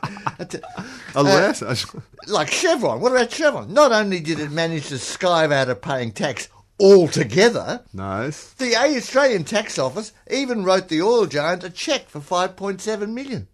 A 1.16 1.20
uh, 1.20 1.24
less, 1.24 1.62
actually. 1.62 2.02
like 2.28 2.50
Chevron. 2.50 3.00
What 3.00 3.12
about 3.12 3.32
Chevron? 3.32 3.72
Not 3.72 3.92
only 3.92 4.20
did 4.20 4.40
it 4.40 4.52
manage 4.52 4.88
to 4.88 4.96
skive 4.96 5.54
out 5.54 5.70
of 5.70 5.80
paying 5.82 6.12
tax 6.12 6.50
altogether, 6.80 7.84
Nice. 7.94 8.54
the 8.54 8.76
Australian 8.76 9.44
tax 9.44 9.78
office 9.78 10.12
even 10.30 10.66
wrote 10.66 10.90
the 10.90 11.04
oil 11.04 11.28
giant 11.28 11.64
a 11.64 11.70
cheque 11.70 12.10
for 12.10 12.20
5.7 12.20 13.14
million. 13.14 13.48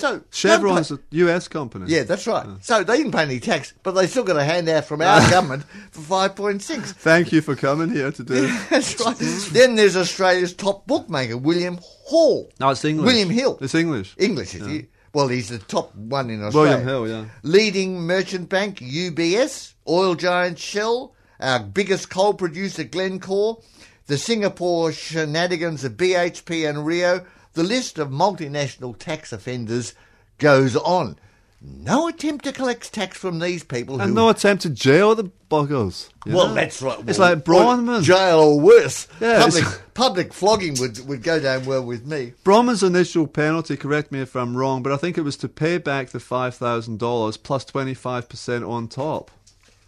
So 0.00 0.22
Chevron's 0.30 0.88
don't 0.88 1.00
a 1.12 1.16
US 1.16 1.48
company. 1.48 1.86
yeah, 1.88 2.02
that's 2.04 2.26
right. 2.26 2.46
So 2.62 2.82
they 2.82 2.96
didn't 2.98 3.12
pay 3.12 3.22
any 3.22 3.40
tax, 3.40 3.74
but 3.82 3.92
they 3.92 4.06
still 4.06 4.24
got 4.24 4.36
a 4.36 4.44
handout 4.44 4.84
from 4.86 5.02
our 5.02 5.20
government 5.30 5.64
for 5.90 6.00
5.6. 6.28 6.62
Thank 6.92 7.32
you 7.32 7.40
for 7.40 7.54
coming 7.54 7.90
here 7.90 8.10
today. 8.10 8.46
That's 8.70 8.98
right. 9.04 9.16
then 9.52 9.76
there's 9.76 9.96
Australia's 9.96 10.54
top 10.54 10.86
bookmaker, 10.86 11.36
William 11.36 11.78
Hall. 11.82 12.50
No, 12.58 12.70
it's 12.70 12.84
English. 12.84 13.06
William 13.06 13.30
Hill. 13.30 13.58
It's 13.60 13.74
English. 13.74 14.14
English, 14.18 14.54
is 14.54 14.66
he? 14.66 14.86
Well, 15.12 15.28
he's 15.28 15.48
the 15.48 15.58
top 15.58 15.94
one 15.94 16.30
in 16.30 16.42
Australia. 16.42 16.70
William 16.70 16.88
Hill, 16.88 17.08
yeah. 17.08 17.24
Leading 17.42 18.00
merchant 18.02 18.48
bank, 18.48 18.78
UBS, 18.78 19.74
oil 19.88 20.14
giant 20.14 20.58
Shell, 20.58 21.14
our 21.40 21.58
biggest 21.60 22.10
coal 22.10 22.34
producer, 22.34 22.84
Glencore, 22.84 23.60
the 24.06 24.16
Singapore 24.18 24.92
shenanigans 24.92 25.84
of 25.84 25.92
BHP 25.92 26.68
and 26.68 26.86
Rio, 26.86 27.26
the 27.54 27.62
list 27.62 27.98
of 27.98 28.10
multinational 28.10 28.96
tax 28.96 29.32
offenders 29.32 29.94
goes 30.38 30.76
on. 30.76 31.18
No 31.62 32.08
attempt 32.08 32.46
to 32.46 32.52
collect 32.52 32.90
tax 32.90 33.18
from 33.18 33.38
these 33.38 33.62
people 33.62 33.98
who 33.98 34.04
And 34.04 34.14
no 34.14 34.30
attempt 34.30 34.62
to 34.62 34.70
jail 34.70 35.14
the 35.14 35.30
buggers. 35.50 36.08
well, 36.24 36.48
know? 36.48 36.54
that's 36.54 36.80
right. 36.80 36.98
It's 37.06 37.18
like 37.18 37.46
well, 37.46 38.00
Jail 38.00 38.38
or 38.38 38.60
worse. 38.60 39.06
Yeah, 39.20 39.44
public, 39.44 39.64
public 39.92 40.32
flogging 40.32 40.80
would, 40.80 41.06
would 41.06 41.22
go 41.22 41.38
down 41.38 41.66
well 41.66 41.84
with 41.84 42.06
me. 42.06 42.32
Bronwyn's 42.44 42.82
initial 42.82 43.26
penalty, 43.26 43.76
correct 43.76 44.10
me 44.10 44.22
if 44.22 44.34
I'm 44.34 44.56
wrong, 44.56 44.82
but 44.82 44.92
I 44.92 44.96
think 44.96 45.18
it 45.18 45.22
was 45.22 45.36
to 45.38 45.48
pay 45.48 45.76
back 45.76 46.08
the 46.10 46.18
$5,000 46.18 47.42
plus 47.42 47.64
25% 47.66 48.66
on 48.66 48.88
top. 48.88 49.30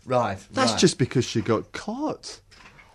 Right. 0.05 0.39
That's 0.53 0.73
right. 0.73 0.81
just 0.81 0.99
because 0.99 1.25
she 1.25 1.41
got 1.41 1.73
caught. 1.73 2.41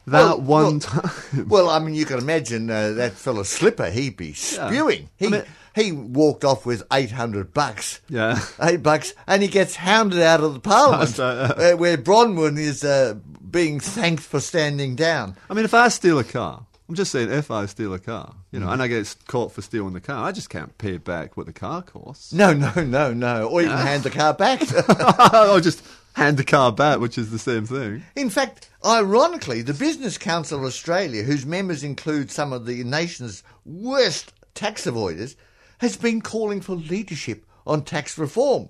That 0.07 0.23
Well, 0.23 0.41
one 0.41 0.63
well- 0.63 0.79
time. 0.79 1.47
Well, 1.47 1.69
I 1.69 1.79
mean, 1.79 1.93
you 1.93 2.05
can 2.05 2.17
imagine 2.17 2.69
uh, 2.69 2.93
that 2.93 3.13
fella 3.13 3.43
Slipper. 3.45 3.89
He'd 3.91 4.15
be 4.17 4.33
spewing. 4.33 5.09
He 5.17 5.27
I 5.27 5.29
mean- 5.29 5.43
he 5.75 5.91
walked 5.91 6.43
off 6.43 6.65
with 6.65 6.81
eight 6.91 7.11
hundred 7.11 7.53
bucks. 7.53 7.99
Yeah. 8.09 8.39
eight 8.61 8.81
bucks, 8.81 9.13
and 9.27 9.43
he 9.43 9.47
gets 9.47 9.75
hounded 9.75 10.21
out 10.21 10.41
of 10.41 10.53
the 10.55 10.59
parliament, 10.59 11.19
uh, 11.19 11.75
where 11.75 11.97
Bronwyn 11.97 12.57
is 12.57 12.83
uh, 12.83 13.13
being 13.51 13.79
thanked 13.79 14.23
for 14.23 14.39
standing 14.39 14.95
down. 14.95 15.35
I 15.49 15.53
mean, 15.53 15.65
if 15.65 15.75
I 15.75 15.89
steal 15.89 16.17
a 16.17 16.23
car, 16.23 16.65
I'm 16.89 16.95
just 16.95 17.11
saying, 17.11 17.29
if 17.31 17.51
I 17.51 17.67
steal 17.67 17.93
a 17.93 17.99
car, 17.99 18.33
you 18.51 18.59
Mm. 18.59 18.63
know, 18.63 18.71
and 18.71 18.81
I 18.81 18.87
get 18.87 19.13
caught 19.27 19.51
for 19.51 19.61
stealing 19.61 19.93
the 19.93 19.99
car, 20.01 20.23
I 20.25 20.31
just 20.31 20.49
can't 20.49 20.75
pay 20.79 20.97
back 20.97 21.37
what 21.37 21.45
the 21.45 21.53
car 21.53 21.83
costs. 21.83 22.33
No, 22.33 22.53
no, 22.53 22.71
no, 22.77 23.13
no, 23.13 23.47
or 23.47 23.61
even 23.61 23.77
hand 23.77 24.01
the 24.03 24.09
car 24.09 24.33
back. 24.33 24.61
I'll 24.89 25.59
just 25.59 25.83
hand 26.17 26.35
the 26.35 26.43
car 26.43 26.71
back, 26.71 26.99
which 26.99 27.15
is 27.15 27.29
the 27.29 27.37
same 27.37 27.63
thing. 27.63 28.03
In 28.15 28.31
fact, 28.31 28.71
ironically, 28.83 29.61
the 29.61 29.75
Business 29.75 30.17
Council 30.17 30.57
of 30.57 30.65
Australia, 30.65 31.21
whose 31.21 31.45
members 31.45 31.83
include 31.83 32.31
some 32.31 32.51
of 32.51 32.65
the 32.65 32.83
nation's 32.83 33.43
worst 33.65 34.33
tax 34.55 34.85
avoiders, 34.85 35.35
has 35.77 35.95
been 35.95 36.21
calling 36.21 36.59
for 36.59 36.75
leadership 36.75 37.45
on 37.67 37.83
tax 37.83 38.17
reform. 38.17 38.69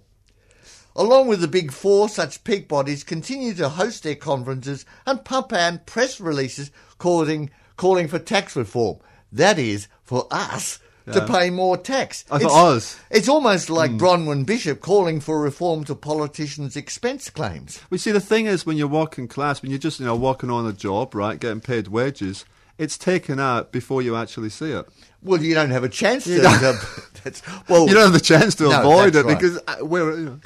Along 0.93 1.29
with 1.29 1.39
the 1.39 1.47
Big 1.47 1.71
Four, 1.71 2.09
such 2.09 2.43
peak 2.43 2.67
bodies 2.67 3.05
continue 3.05 3.53
to 3.53 3.69
host 3.69 4.03
their 4.03 4.15
conferences 4.15 4.83
and 5.05 5.23
pump 5.23 5.53
out 5.53 5.85
press 5.85 6.19
releases 6.19 6.69
calling, 6.97 7.49
calling 7.77 8.09
for 8.09 8.19
tax 8.19 8.57
reform. 8.57 8.97
That 9.31 9.57
is, 9.57 9.87
for 10.03 10.27
us 10.31 10.79
to 11.13 11.25
pay 11.25 11.49
more 11.49 11.77
tax. 11.77 12.25
I 12.29 12.39
thought 12.39 12.77
It's- 13.09 13.27
almost 13.29 13.69
like 13.69 13.91
Bronwyn 13.97 14.45
Bishop 14.45 14.81
calling 14.81 15.19
for 15.19 15.39
reform 15.41 15.83
to 15.85 15.95
politicians' 15.95 16.75
expense 16.75 17.29
claims. 17.29 17.79
We 17.89 17.97
see 17.97 18.11
the 18.11 18.19
thing 18.19 18.45
is 18.45 18.65
when 18.65 18.77
you're 18.77 18.87
working 18.87 19.27
class, 19.27 19.61
when 19.61 19.71
you're 19.71 19.79
just 19.79 19.99
you 19.99 20.05
know 20.05 20.15
working 20.15 20.49
on 20.49 20.65
a 20.67 20.73
job, 20.73 21.15
right, 21.15 21.39
getting 21.39 21.61
paid 21.61 21.87
wages, 21.87 22.45
it's 22.77 22.97
taken 22.97 23.39
out 23.39 23.71
before 23.71 24.01
you 24.01 24.15
actually 24.15 24.49
see 24.49 24.71
it. 24.71 24.85
Well, 25.23 25.41
you 25.41 25.55
don't 25.55 25.71
have 25.71 25.83
a 25.83 25.89
chance 25.89 26.25
to. 26.25 26.39
To- 26.41 26.79
that's, 27.23 27.41
well, 27.67 27.87
You 27.87 27.93
don't 27.95 28.03
have 28.03 28.13
the 28.13 28.19
chance 28.19 28.55
to 28.55 28.63
No, 28.69 28.79
avoid 28.79 29.15
it 29.15 29.25
right. 29.25 29.37
because 29.39 29.57
uh, 29.67 29.77
we're 29.81 30.11
you 30.17 30.25
know. 30.25 30.39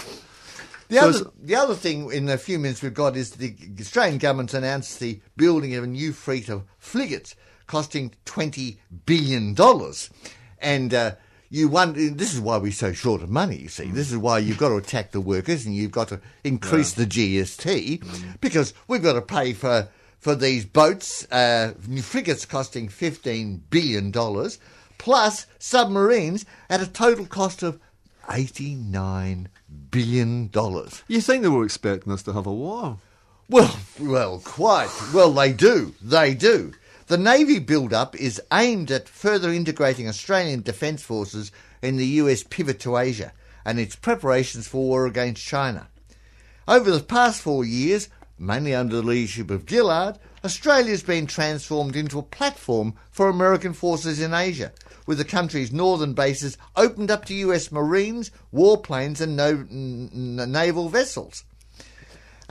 the 0.87 0.95
so 0.97 1.07
other 1.09 1.31
the 1.41 1.55
other 1.55 1.75
thing 1.75 2.11
in 2.11 2.25
the 2.25 2.37
few 2.37 2.57
minutes 2.59 2.81
we've 2.81 2.93
got 2.93 3.17
is 3.17 3.31
the 3.31 3.53
Australian 3.79 4.17
government's 4.17 4.53
announced 4.53 4.99
the 4.99 5.19
building 5.37 5.75
of 5.75 5.83
a 5.83 5.87
new 5.87 6.13
fleet 6.13 6.49
of 6.49 6.63
frigates 6.77 7.35
costing 7.67 8.13
twenty 8.25 8.79
billion 9.05 9.53
dollars, 9.53 10.09
and. 10.61 10.93
Uh, 10.93 11.11
you 11.53 11.67
wonder, 11.67 12.09
this 12.09 12.33
is 12.33 12.39
why 12.39 12.55
we're 12.55 12.71
so 12.71 12.93
short 12.93 13.21
of 13.21 13.29
money, 13.29 13.57
you 13.57 13.67
see. 13.67 13.91
This 13.91 14.09
is 14.09 14.17
why 14.17 14.39
you've 14.39 14.57
got 14.57 14.69
to 14.69 14.77
attack 14.77 15.11
the 15.11 15.19
workers 15.19 15.65
and 15.65 15.75
you've 15.75 15.91
got 15.91 16.07
to 16.07 16.21
increase 16.45 16.93
the 16.93 17.05
GST 17.05 18.39
because 18.39 18.73
we've 18.87 19.03
got 19.03 19.13
to 19.13 19.21
pay 19.21 19.51
for, 19.51 19.89
for 20.17 20.33
these 20.33 20.63
boats, 20.63 21.29
uh, 21.29 21.73
frigates 22.01 22.45
costing 22.45 22.87
$15 22.87 23.59
billion, 23.69 24.13
plus 24.97 25.45
submarines 25.59 26.45
at 26.69 26.81
a 26.81 26.89
total 26.89 27.25
cost 27.25 27.63
of 27.63 27.81
$89 28.29 29.47
billion. 29.91 30.49
You 31.09 31.21
think 31.21 31.43
they 31.43 31.49
were 31.49 31.65
expecting 31.65 32.13
us 32.13 32.23
to 32.23 32.31
have 32.31 32.47
a 32.47 32.53
war? 32.53 32.97
Well, 33.49 33.77
well, 33.99 34.39
quite. 34.39 34.89
Well, 35.13 35.33
they 35.33 35.51
do. 35.51 35.93
They 36.01 36.33
do. 36.33 36.71
The 37.11 37.17
Navy 37.17 37.59
build-up 37.59 38.15
is 38.15 38.41
aimed 38.53 38.89
at 38.89 39.09
further 39.09 39.51
integrating 39.51 40.07
Australian 40.07 40.61
Defence 40.61 41.03
Forces 41.03 41.51
in 41.81 41.97
the 41.97 42.05
US 42.05 42.41
pivot 42.41 42.79
to 42.79 42.95
Asia 42.95 43.33
and 43.65 43.77
its 43.81 43.97
preparations 43.97 44.65
for 44.69 44.81
war 44.87 45.05
against 45.07 45.45
China. 45.45 45.89
Over 46.69 46.89
the 46.89 47.03
past 47.03 47.41
four 47.41 47.65
years, 47.65 48.07
mainly 48.39 48.73
under 48.73 48.95
the 48.95 49.01
leadership 49.01 49.51
of 49.51 49.69
Gillard, 49.69 50.19
Australia's 50.45 51.03
been 51.03 51.27
transformed 51.27 51.97
into 51.97 52.17
a 52.17 52.23
platform 52.23 52.93
for 53.09 53.27
American 53.27 53.73
forces 53.73 54.21
in 54.21 54.33
Asia, 54.33 54.71
with 55.05 55.17
the 55.17 55.25
country's 55.25 55.73
northern 55.73 56.13
bases 56.13 56.57
opened 56.77 57.11
up 57.11 57.25
to 57.25 57.33
US 57.33 57.73
Marines, 57.73 58.31
warplanes, 58.53 59.19
and 59.19 59.35
no, 59.35 59.49
n- 59.49 60.49
naval 60.49 60.87
vessels. 60.87 61.43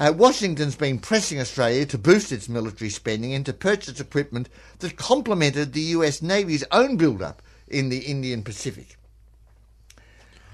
Uh, 0.01 0.11
Washington's 0.17 0.77
been 0.77 0.99
pressing 0.99 1.39
Australia 1.39 1.85
to 1.85 1.99
boost 1.99 2.33
its 2.33 2.49
military 2.49 2.89
spending 2.89 3.35
and 3.35 3.45
to 3.45 3.53
purchase 3.53 4.01
equipment 4.01 4.49
that 4.79 4.97
complemented 4.97 5.75
the 5.75 5.83
US 5.83 6.23
Navy's 6.23 6.65
own 6.73 6.97
build-up 6.97 7.43
in 7.69 7.91
the 7.91 7.99
Indian 7.99 8.43
Pacific. 8.43 8.97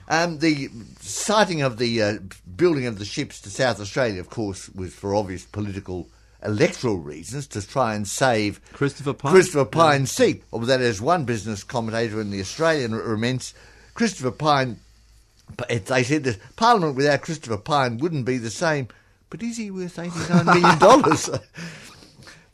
Um, 0.09 0.41
the 0.41 0.69
sighting 1.01 1.63
of 1.63 1.79
the 1.79 2.03
uh, 2.03 2.19
building 2.57 2.87
of 2.87 2.99
the 2.99 3.05
ships 3.05 3.41
to 3.43 3.51
South 3.51 3.81
Australia, 3.81 4.19
of 4.19 4.31
course, 4.31 4.69
was 4.71 4.93
for 4.93 5.15
obvious 5.15 5.45
political 5.45 6.09
electoral 6.45 6.99
reasons 6.99 7.47
to 7.49 7.65
try 7.65 7.95
and 7.95 8.07
save 8.07 8.61
Christopher 8.73 9.15
Pyne? 9.15 9.33
Christopher 9.33 9.65
Pyne's 9.65 10.11
seat. 10.11 10.43
That, 10.53 10.81
as 10.81 11.01
one 11.01 11.25
business 11.25 11.63
commentator 11.63 12.21
in 12.21 12.33
the 12.33 12.41
Australian 12.41 12.93
laments, 12.93 13.55
Christopher 13.95 14.33
Pyne. 14.33 14.81
They 15.69 16.03
said 16.03 16.25
that 16.25 16.41
Parliament 16.57 16.97
without 16.97 17.23
Christopher 17.23 17.59
Pyne 17.59 17.99
wouldn't 17.99 18.27
be 18.27 18.39
the 18.39 18.51
same. 18.51 18.89
But 19.37 19.45
is 19.45 19.59
he 19.59 19.71
worth 19.71 19.99
eighty-nine 19.99 20.47
million 20.47 20.79
dollars? 20.79 21.29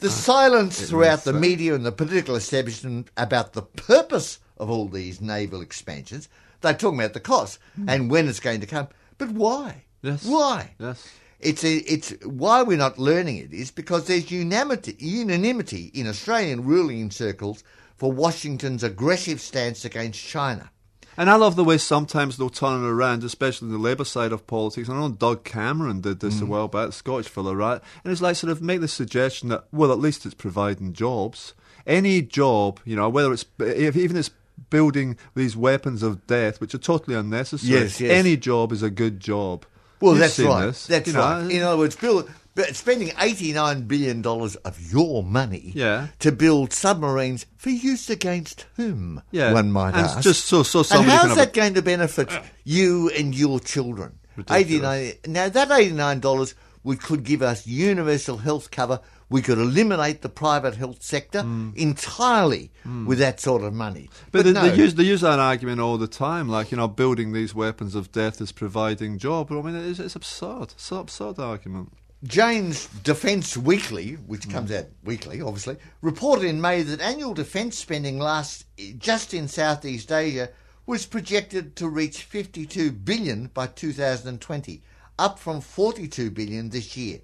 The 0.01 0.11
silence 0.11 0.89
throughout 0.89 1.23
the 1.23 1.31
uh, 1.33 1.39
media 1.39 1.77
and 1.77 1.87
the 1.87 1.93
political 1.93 2.35
establishment 2.35 3.09
about 3.17 3.53
the 3.53 3.63
purpose 3.63 4.41
of 4.57 4.69
all 4.69 4.89
these 4.89 5.21
naval 5.21 5.61
expansions. 5.61 6.29
They're 6.61 6.75
talking 6.75 6.99
about 6.99 7.13
the 7.13 7.21
cost 7.21 7.61
hmm. 7.77 7.89
and 7.89 8.11
when 8.11 8.27
it's 8.27 8.41
going 8.41 8.59
to 8.63 8.67
come. 8.67 8.89
But 9.17 9.29
why? 9.29 9.85
Yes. 10.03 10.25
Why? 10.27 10.75
Yes. 10.81 11.09
It's 11.39 11.63
a, 11.63 11.77
it's 11.77 12.11
why 12.25 12.65
we're 12.65 12.79
not 12.79 12.99
learning 12.99 13.37
it 13.37 13.53
is 13.53 13.71
because 13.71 14.09
there's 14.09 14.33
unanimity, 14.33 14.97
unanimity 14.99 15.93
in 15.95 16.09
Australian 16.09 16.65
ruling 16.65 17.13
circles 17.13 17.63
for 17.95 18.11
Washington's 18.11 18.83
aggressive 18.83 19.41
stance 19.41 19.85
against 19.85 20.19
China. 20.19 20.73
And 21.17 21.29
I 21.29 21.37
love 21.37 21.57
the 21.57 21.65
way 21.65 21.79
sometimes 21.79 22.37
they'll 22.37 22.49
turn 22.49 22.85
it 22.85 22.89
around, 22.89 23.23
especially 23.25 23.69
the 23.69 23.79
Labour 23.79 24.05
side 24.05 24.33
of 24.33 24.47
politics. 24.47 24.89
I 24.89 24.95
know 24.95 25.11
Doug 25.11 25.45
Cameron 25.45 26.01
did 26.01 26.21
this 26.21 26.41
a 26.41 26.45
mm. 26.45 26.49
while 26.49 26.69
back, 26.69 26.93
Scottish 26.93 27.29
fellow, 27.29 27.55
right? 27.55 27.81
And 28.03 28.13
it's 28.13 28.23
like 28.23 28.37
sort 28.37 28.51
of 28.51 28.63
make 28.63 28.81
the 28.81 28.89
suggestion 28.89 29.49
that, 29.51 29.65
well, 29.73 29.93
at 29.93 29.99
least 29.99 30.25
it's 30.25 30.35
providing 30.35 30.93
jobs. 30.93 31.55
Any 31.87 32.23
job, 32.23 32.81
you 32.85 32.97
know, 32.97 33.09
whether 33.09 33.33
it's, 33.33 33.45
if, 33.59 33.97
even 33.97 34.17
it's 34.17 34.31
building 34.71 35.17
these 35.35 35.57
weapons 35.57 36.03
of 36.03 36.27
death, 36.27 36.61
which 36.61 36.75
are 36.75 36.79
totally 36.79 37.17
unnecessary. 37.17 37.81
Yes, 37.81 38.01
yes. 38.01 38.11
Any 38.11 38.37
job 38.37 38.73
is 38.73 38.83
a 38.83 38.91
good 38.91 39.21
job. 39.21 39.67
Well, 40.01 40.13
You've 40.13 40.21
that's 40.21 40.39
right. 40.41 40.67
this, 40.67 40.87
That's 40.87 41.07
you 41.07 41.13
know. 41.13 41.21
right. 41.21 41.51
In 41.51 41.63
other 41.63 41.79
words, 41.79 41.95
Bill, 41.95 42.27
but 42.55 42.77
spending 42.77 43.13
eighty-nine 43.19 43.83
billion 43.83 44.23
dollars 44.23 44.57
of 44.57 44.81
your 44.93 45.23
money 45.23 45.73
Yeah. 45.75 46.09
to 46.19 46.33
build 46.33 46.73
submarines 46.73 47.47
for 47.57 47.71
use 47.71 48.11
against 48.11 48.67
whom? 48.77 49.23
Yeah, 49.31 49.53
one 49.53 49.73
might 49.73 49.95
and 49.95 50.07
ask. 50.07 50.21
just 50.21 50.47
so 50.47 50.63
so 50.63 50.81
and 50.91 51.09
how's 51.09 51.37
that 51.37 51.49
a- 51.49 51.53
going 51.53 51.75
to 51.75 51.83
benefit 51.83 52.31
you 52.65 53.11
and 53.11 53.35
your 53.35 53.61
children? 53.61 54.19
Ridiculous. 54.37 54.61
Eighty-nine. 54.61 55.13
Now 55.27 55.49
that 55.49 55.71
eighty-nine 55.71 56.21
dollars 56.21 56.55
would 56.85 57.01
could 57.01 57.25
give 57.25 57.43
us 57.43 57.67
universal 57.67 58.39
health 58.39 58.71
cover 58.71 59.01
we 59.33 59.41
could 59.41 59.59
eliminate 59.59 60.21
the 60.21 60.29
private 60.29 60.77
health 60.77 61.03
sector 61.03 61.43
hmm. 61.43 61.71
entirely 61.75 62.71
hmm. 62.83 63.07
with 63.07 63.19
that 63.19 63.41
sort 63.41 63.63
of 63.63 63.73
money. 63.73 64.11
But, 64.31 64.45
they, 64.45 64.53
no. 64.53 64.69
they 64.69 64.77
use 64.77 64.95
they 64.95 65.05
use 65.05 65.23
that 65.23 65.39
argument 65.39 65.81
all 65.81 65.97
the 65.99 66.07
time, 66.07 66.49
like 66.49 66.71
you 66.71 66.77
know, 66.77 66.87
building 66.87 67.33
these 67.33 67.55
weapons 67.55 67.95
of 67.95 68.13
death 68.13 68.41
is 68.41 68.53
providing 68.53 69.19
job. 69.19 69.49
But 69.49 69.59
I 69.59 69.63
mean, 69.63 69.75
it's, 69.75 69.99
it's 69.99 70.15
absurd. 70.15 70.75
It's 70.75 70.93
an 70.93 70.99
absurd 70.99 71.39
argument. 71.39 71.93
Jane's 72.25 72.87
Defence 73.03 73.57
Weekly, 73.57 74.13
which 74.13 74.49
comes 74.49 74.71
out 74.71 74.87
weekly, 75.03 75.41
obviously, 75.41 75.77
reported 76.03 76.45
in 76.45 76.61
May 76.61 76.83
that 76.83 77.01
annual 77.01 77.35
defence 77.35 77.77
spending 77.77 78.19
last 78.21 78.65
just 78.99 79.35
in 79.35 79.49
Southeast 79.49 80.13
Asia 80.13 80.49
was 80.87 81.05
projected 81.05 81.75
to 81.77 81.89
reach 81.89 82.23
52 82.23 82.93
billion 82.93 83.47
by 83.49 83.67
2020, 83.67 84.83
up 85.19 85.39
from 85.39 85.61
42 85.61 86.31
billion 86.31 86.69
this 86.71 86.97
year. 86.97 87.19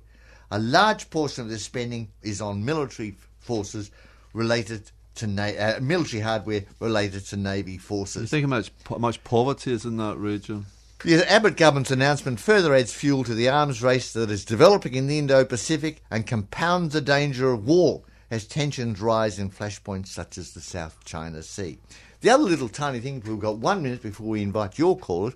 A 0.51 0.59
large 0.59 1.11
portion 1.11 1.45
of 1.45 1.51
this 1.51 1.65
spending 1.65 2.11
is 2.23 2.41
on 2.41 2.65
military 2.65 3.15
forces 3.39 3.91
related 4.33 4.91
to 5.17 5.27
na- 5.27 5.43
uh, 5.45 5.79
military 5.81 6.23
hardware 6.23 6.65
related 6.81 7.25
to 7.27 7.37
navy 7.37 7.73
You 7.73 7.79
forces. 7.79 8.31
think 8.31 8.45
how 8.45 8.49
much 8.49 8.73
much 8.99 9.23
poverty 9.25 9.73
is 9.73 9.85
in 9.85 9.97
that 9.99 10.17
region? 10.17 10.67
The 11.05 11.31
Abbott 11.31 11.57
government's 11.57 11.93
announcement 11.93 12.41
further 12.41 12.75
adds 12.75 12.93
fuel 12.93 13.23
to 13.23 13.33
the 13.33 13.49
arms 13.49 13.81
race 13.81 14.13
that 14.15 14.33
is 14.33 14.45
developing 14.45 14.97
in 14.97 15.07
the 15.07 15.17
Indo 15.17 15.45
Pacific 15.45 16.03
and 16.11 16.27
compounds 16.27 16.93
the 16.93 17.01
danger 17.01 17.53
of 17.53 17.69
war 17.69 18.03
as 18.33 18.49
tensions 18.49 19.01
rise 19.01 19.39
in 19.39 19.49
flashpoints 19.49 20.09
such 20.09 20.37
as 20.37 20.55
the 20.55 20.61
South 20.61 21.05
China 21.05 21.45
Sea. 21.45 21.79
The 22.21 22.31
other 22.31 22.43
little 22.43 22.69
tiny 22.69 22.99
thing, 22.99 23.23
we've 23.25 23.39
got 23.39 23.59
one 23.59 23.81
minute 23.81 24.03
before 24.03 24.27
we 24.27 24.43
invite 24.43 24.77
your 24.77 24.99
callers. 24.99 25.35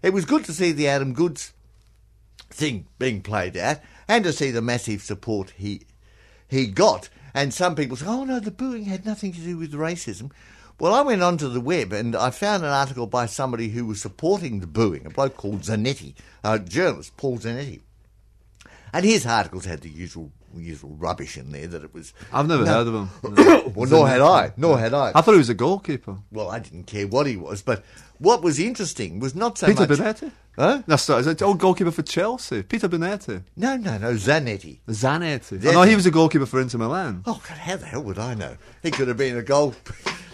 It 0.00 0.14
was 0.14 0.24
good 0.24 0.46
to 0.46 0.54
see 0.54 0.72
the 0.72 0.88
Adam 0.88 1.12
Goodes 1.12 1.52
thing 2.48 2.86
being 2.98 3.20
played 3.20 3.54
out 3.58 3.80
and 4.08 4.24
to 4.24 4.32
see 4.32 4.50
the 4.50 4.62
massive 4.62 5.02
support 5.02 5.52
he 5.58 5.82
he 6.48 6.66
got. 6.66 7.10
And 7.34 7.52
some 7.52 7.74
people 7.74 7.98
say, 7.98 8.06
oh 8.06 8.24
no, 8.24 8.40
the 8.40 8.50
booing 8.50 8.84
had 8.84 9.04
nothing 9.04 9.34
to 9.34 9.40
do 9.40 9.58
with 9.58 9.74
racism. 9.74 10.30
Well, 10.82 10.94
I 10.94 11.02
went 11.02 11.22
onto 11.22 11.48
the 11.48 11.60
web 11.60 11.92
and 11.92 12.16
I 12.16 12.30
found 12.30 12.64
an 12.64 12.70
article 12.70 13.06
by 13.06 13.26
somebody 13.26 13.68
who 13.68 13.86
was 13.86 14.00
supporting 14.02 14.58
the 14.58 14.66
booing, 14.66 15.06
a 15.06 15.10
bloke 15.10 15.36
called 15.36 15.60
Zanetti, 15.60 16.14
a 16.42 16.58
journalist, 16.58 17.16
Paul 17.16 17.38
Zanetti. 17.38 17.82
And 18.92 19.04
his 19.04 19.24
articles 19.24 19.64
had 19.64 19.82
the 19.82 19.88
usual 19.88 20.32
usual 20.56 20.90
rubbish 20.98 21.38
in 21.38 21.52
there 21.52 21.68
that 21.68 21.84
it 21.84 21.94
was. 21.94 22.12
I've 22.32 22.48
never 22.48 22.64
No. 22.64 22.72
heard 22.72 22.86
of 22.88 22.94
him. 22.94 23.72
Well, 23.76 23.88
nor 23.88 24.08
had 24.08 24.20
I. 24.20 24.52
Nor 24.56 24.76
had 24.76 24.92
I. 24.92 25.12
I 25.14 25.20
thought 25.20 25.32
he 25.32 25.38
was 25.38 25.48
a 25.48 25.54
goalkeeper. 25.54 26.16
Well, 26.32 26.50
I 26.50 26.58
didn't 26.58 26.88
care 26.88 27.06
what 27.06 27.26
he 27.28 27.36
was, 27.36 27.62
but 27.62 27.84
what 28.18 28.42
was 28.42 28.58
interesting 28.58 29.20
was 29.20 29.36
not 29.36 29.58
so 29.58 29.68
Peter 29.68 29.86
much. 29.86 29.98
Bonetti. 30.00 30.32
Huh? 30.58 30.82
That's 30.88 31.04
sorry, 31.04 31.20
is 31.20 31.26
it 31.28 31.40
old 31.42 31.60
goalkeeper 31.60 31.92
for 31.92 32.02
Chelsea. 32.02 32.64
Peter 32.64 32.88
Bonetti. 32.88 33.44
No, 33.56 33.76
no, 33.76 33.98
no, 33.98 34.14
Zanetti. 34.14 34.80
Zanetti. 34.88 35.62
Yes. 35.62 35.72
Oh, 35.74 35.80
no, 35.80 35.82
he 35.82 35.94
was 35.94 36.06
a 36.06 36.10
goalkeeper 36.10 36.44
for 36.44 36.60
Inter 36.60 36.78
Milan. 36.78 37.22
Oh, 37.24 37.40
God, 37.48 37.56
how 37.56 37.76
the 37.76 37.86
hell 37.86 38.02
would 38.02 38.18
I 38.18 38.34
know? 38.34 38.56
He 38.82 38.90
could 38.90 39.06
have 39.06 39.16
been 39.16 39.38
a 39.38 39.42
goal 39.42 39.74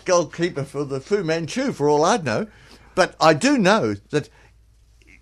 goalkeeper 0.08 0.64
for 0.64 0.84
the 0.84 1.00
Fu 1.00 1.22
Manchu, 1.22 1.72
for 1.72 1.88
all 1.88 2.04
I'd 2.04 2.24
know. 2.24 2.46
But 2.96 3.14
I 3.20 3.34
do 3.34 3.56
know 3.58 3.94
that 4.10 4.28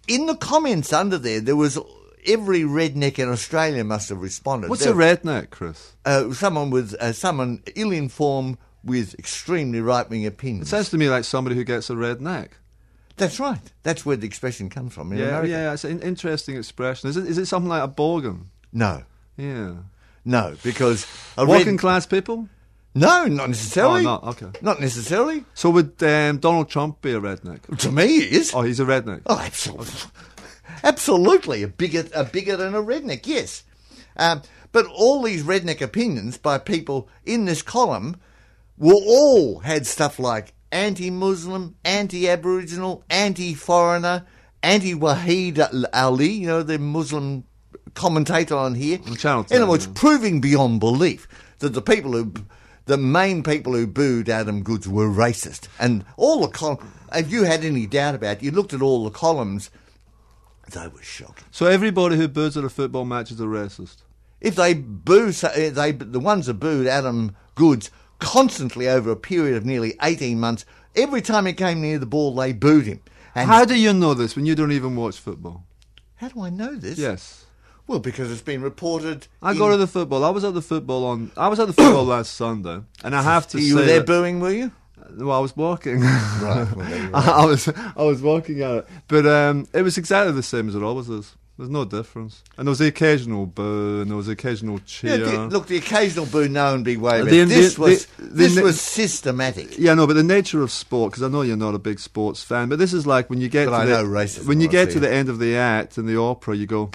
in 0.08 0.26
the 0.26 0.36
comments 0.36 0.92
under 0.92 1.18
there, 1.18 1.40
there 1.40 1.56
was 1.56 1.78
every 2.24 2.60
redneck 2.60 3.18
in 3.18 3.28
Australia 3.28 3.84
must 3.84 4.08
have 4.08 4.20
responded. 4.22 4.70
What's 4.70 4.84
There- 4.84 4.94
a 4.94 4.96
redneck, 4.96 5.50
Chris? 5.50 5.92
Uh, 6.04 6.32
someone 6.32 6.70
with 6.70 6.94
uh, 6.94 7.12
someone 7.12 7.62
ill-informed 7.74 8.56
with 8.84 9.14
extremely 9.18 9.80
right-wing 9.80 10.24
opinions. 10.24 10.68
It 10.68 10.70
sounds 10.70 10.90
to 10.90 10.96
me 10.98 11.08
like 11.10 11.24
somebody 11.24 11.56
who 11.56 11.64
gets 11.64 11.90
a 11.90 11.94
redneck. 11.94 12.50
That's 13.16 13.40
right. 13.40 13.60
That's 13.82 14.06
where 14.06 14.16
the 14.16 14.26
expression 14.26 14.68
comes 14.70 14.92
from 14.94 15.10
in 15.12 15.18
Yeah, 15.18 15.24
America. 15.28 15.48
yeah, 15.48 15.72
it's 15.72 15.84
an 15.84 16.00
interesting 16.02 16.56
expression. 16.56 17.08
Is 17.10 17.16
it, 17.16 17.26
is 17.26 17.38
it 17.38 17.46
something 17.46 17.68
like 17.68 17.82
a 17.82 17.88
bogan? 17.88 18.44
No, 18.72 19.02
Yeah. 19.36 19.74
no, 20.24 20.54
because 20.62 21.06
Working 21.36 21.72
red- 21.76 21.78
class 21.80 22.06
people? 22.06 22.48
No, 22.96 23.26
not 23.26 23.48
necessarily. 23.48 24.00
Oh, 24.00 24.04
not, 24.04 24.24
okay. 24.24 24.58
Not 24.62 24.80
necessarily. 24.80 25.44
So 25.54 25.70
would 25.70 26.02
um, 26.02 26.38
Donald 26.38 26.68
Trump 26.70 27.02
be 27.02 27.12
a 27.12 27.20
redneck? 27.20 27.76
To 27.78 27.92
me, 27.92 28.06
he 28.06 28.36
is. 28.36 28.54
Oh, 28.54 28.62
he's 28.62 28.80
a 28.80 28.84
redneck. 28.84 29.22
Oh, 29.26 29.38
absolutely, 29.38 30.10
absolutely, 30.82 31.62
a 31.62 31.68
bigot, 31.68 32.10
a 32.14 32.24
bigot, 32.24 32.58
and 32.58 32.74
a 32.74 32.80
redneck. 32.80 33.26
Yes, 33.26 33.64
um, 34.16 34.42
but 34.72 34.86
all 34.86 35.22
these 35.22 35.42
redneck 35.42 35.80
opinions 35.80 36.38
by 36.38 36.58
people 36.58 37.08
in 37.24 37.44
this 37.44 37.62
column 37.62 38.16
were 38.78 38.94
all 38.94 39.60
had 39.60 39.86
stuff 39.86 40.18
like 40.18 40.54
anti-Muslim, 40.72 41.76
anti-Aboriginal, 41.84 43.04
anti-foreigner, 43.10 44.26
anti-Waleed 44.62 45.86
Aly. 45.94 46.30
You 46.30 46.46
know 46.46 46.62
the 46.62 46.78
Muslim 46.78 47.44
commentator 47.94 48.56
on 48.56 48.74
here. 48.74 48.98
Channel 49.16 49.46
In 49.50 49.56
other 49.56 49.64
10, 49.64 49.68
words, 49.68 49.86
yeah. 49.86 49.92
proving 49.94 50.40
beyond 50.40 50.80
belief 50.80 51.26
that 51.58 51.72
the 51.72 51.82
people 51.82 52.12
who, 52.12 52.32
the 52.86 52.96
main 52.96 53.42
people 53.42 53.74
who 53.74 53.86
booed 53.86 54.28
Adam 54.28 54.62
Goodes 54.62 54.88
were 54.88 55.08
racist. 55.08 55.68
And 55.78 56.04
all 56.16 56.40
the 56.40 56.48
columns, 56.48 56.82
if 57.14 57.30
you 57.30 57.44
had 57.44 57.64
any 57.64 57.86
doubt 57.86 58.14
about 58.14 58.38
it, 58.38 58.42
you 58.42 58.50
looked 58.50 58.72
at 58.72 58.82
all 58.82 59.04
the 59.04 59.10
columns, 59.10 59.70
they 60.72 60.88
were 60.88 61.02
shocking. 61.02 61.44
So 61.50 61.66
everybody 61.66 62.16
who 62.16 62.28
boos 62.28 62.56
at 62.56 62.64
a 62.64 62.68
football 62.68 63.04
match 63.04 63.30
is 63.30 63.40
a 63.40 63.44
racist. 63.44 63.98
If 64.40 64.56
they 64.56 64.74
boo, 64.74 65.32
eh, 65.54 65.70
they 65.70 65.92
the 65.92 66.20
ones 66.20 66.46
that 66.46 66.54
booed 66.54 66.86
Adam 66.86 67.36
Goodes 67.54 67.90
constantly 68.18 68.88
over 68.88 69.10
a 69.10 69.16
period 69.16 69.56
of 69.56 69.64
nearly 69.64 69.94
18 70.02 70.38
months, 70.38 70.64
every 70.94 71.22
time 71.22 71.46
he 71.46 71.52
came 71.52 71.80
near 71.80 71.98
the 71.98 72.06
ball, 72.06 72.34
they 72.34 72.52
booed 72.52 72.86
him. 72.86 73.00
And 73.34 73.48
How 73.48 73.64
do 73.64 73.74
you 73.74 73.92
know 73.92 74.14
this 74.14 74.36
when 74.36 74.46
you 74.46 74.54
don't 74.54 74.72
even 74.72 74.96
watch 74.96 75.18
football? 75.18 75.64
how 76.16 76.28
do 76.28 76.40
I 76.42 76.50
know 76.50 76.74
this? 76.74 76.98
Yes. 76.98 77.45
Well, 77.86 78.00
because 78.00 78.32
it's 78.32 78.42
been 78.42 78.62
reported. 78.62 79.26
I 79.42 79.52
in- 79.52 79.58
go 79.58 79.70
to 79.70 79.76
the 79.76 79.86
football. 79.86 80.24
I 80.24 80.30
was 80.30 80.44
at 80.44 80.54
the 80.54 80.62
football 80.62 81.04
on. 81.06 81.30
I 81.36 81.48
was 81.48 81.60
at 81.60 81.66
the 81.68 81.72
football 81.72 82.04
last 82.16 82.34
Sunday, 82.34 82.80
and 83.04 83.14
I 83.14 83.22
have 83.22 83.46
to 83.48 83.60
You 83.60 83.76
were 83.76 83.82
there 83.82 83.98
that- 84.00 84.06
booing, 84.06 84.40
were 84.40 84.50
you? 84.52 84.72
well, 85.18 85.32
I 85.32 85.38
was 85.38 85.56
walking. 85.56 86.00
Right. 86.00 86.66
Well, 86.76 87.10
I, 87.14 87.42
I 87.42 87.46
was 87.46 87.68
I 87.68 88.02
was 88.02 88.20
walking 88.22 88.60
at 88.62 88.70
it, 88.78 88.88
but 89.08 89.24
um, 89.26 89.66
it 89.72 89.82
was 89.82 89.96
exactly 89.98 90.32
the 90.32 90.42
same 90.42 90.68
as 90.68 90.74
it 90.74 90.82
always 90.82 91.08
is. 91.08 91.34
There's 91.58 91.70
no 91.70 91.86
difference, 91.86 92.42
and 92.58 92.66
there 92.66 92.70
was 92.70 92.80
the 92.80 92.88
occasional 92.88 93.46
boo, 93.46 94.02
and 94.02 94.10
there 94.10 94.16
was 94.16 94.26
the 94.26 94.32
occasional 94.32 94.78
cheer. 94.80 95.16
Yeah, 95.18 95.30
the, 95.30 95.46
look, 95.46 95.68
the 95.68 95.78
occasional 95.78 96.26
boo, 96.26 96.48
no 96.48 96.74
way, 96.84 96.94
but 97.22 97.30
The- 97.30 97.44
this 97.44 97.76
the- 97.76 97.80
was 97.80 98.04
the- 98.18 98.24
this 98.24 98.60
was 98.60 98.78
systematic. 98.78 99.78
Yeah, 99.78 99.94
no, 99.94 100.06
but 100.06 100.14
the 100.16 100.22
nature 100.22 100.60
of 100.60 100.70
sport, 100.70 101.12
because 101.12 101.22
I 101.22 101.28
know 101.28 101.40
you're 101.40 101.56
not 101.56 101.74
a 101.74 101.78
big 101.78 101.98
sports 101.98 102.42
fan, 102.42 102.68
but 102.68 102.78
this 102.78 102.92
is 102.92 103.06
like 103.06 103.30
when 103.30 103.40
you 103.40 103.48
get 103.48 103.66
But 103.70 103.84
to 103.86 103.96
I 103.96 104.02
the, 104.02 104.42
when 104.44 104.60
you 104.60 104.68
I 104.68 104.72
get 104.72 104.90
to 104.90 105.00
the 105.00 105.10
end 105.10 105.30
of 105.30 105.38
the 105.38 105.56
act 105.56 105.96
in 105.96 106.04
the 106.04 106.18
opera, 106.18 106.54
you 106.56 106.66
go. 106.66 106.90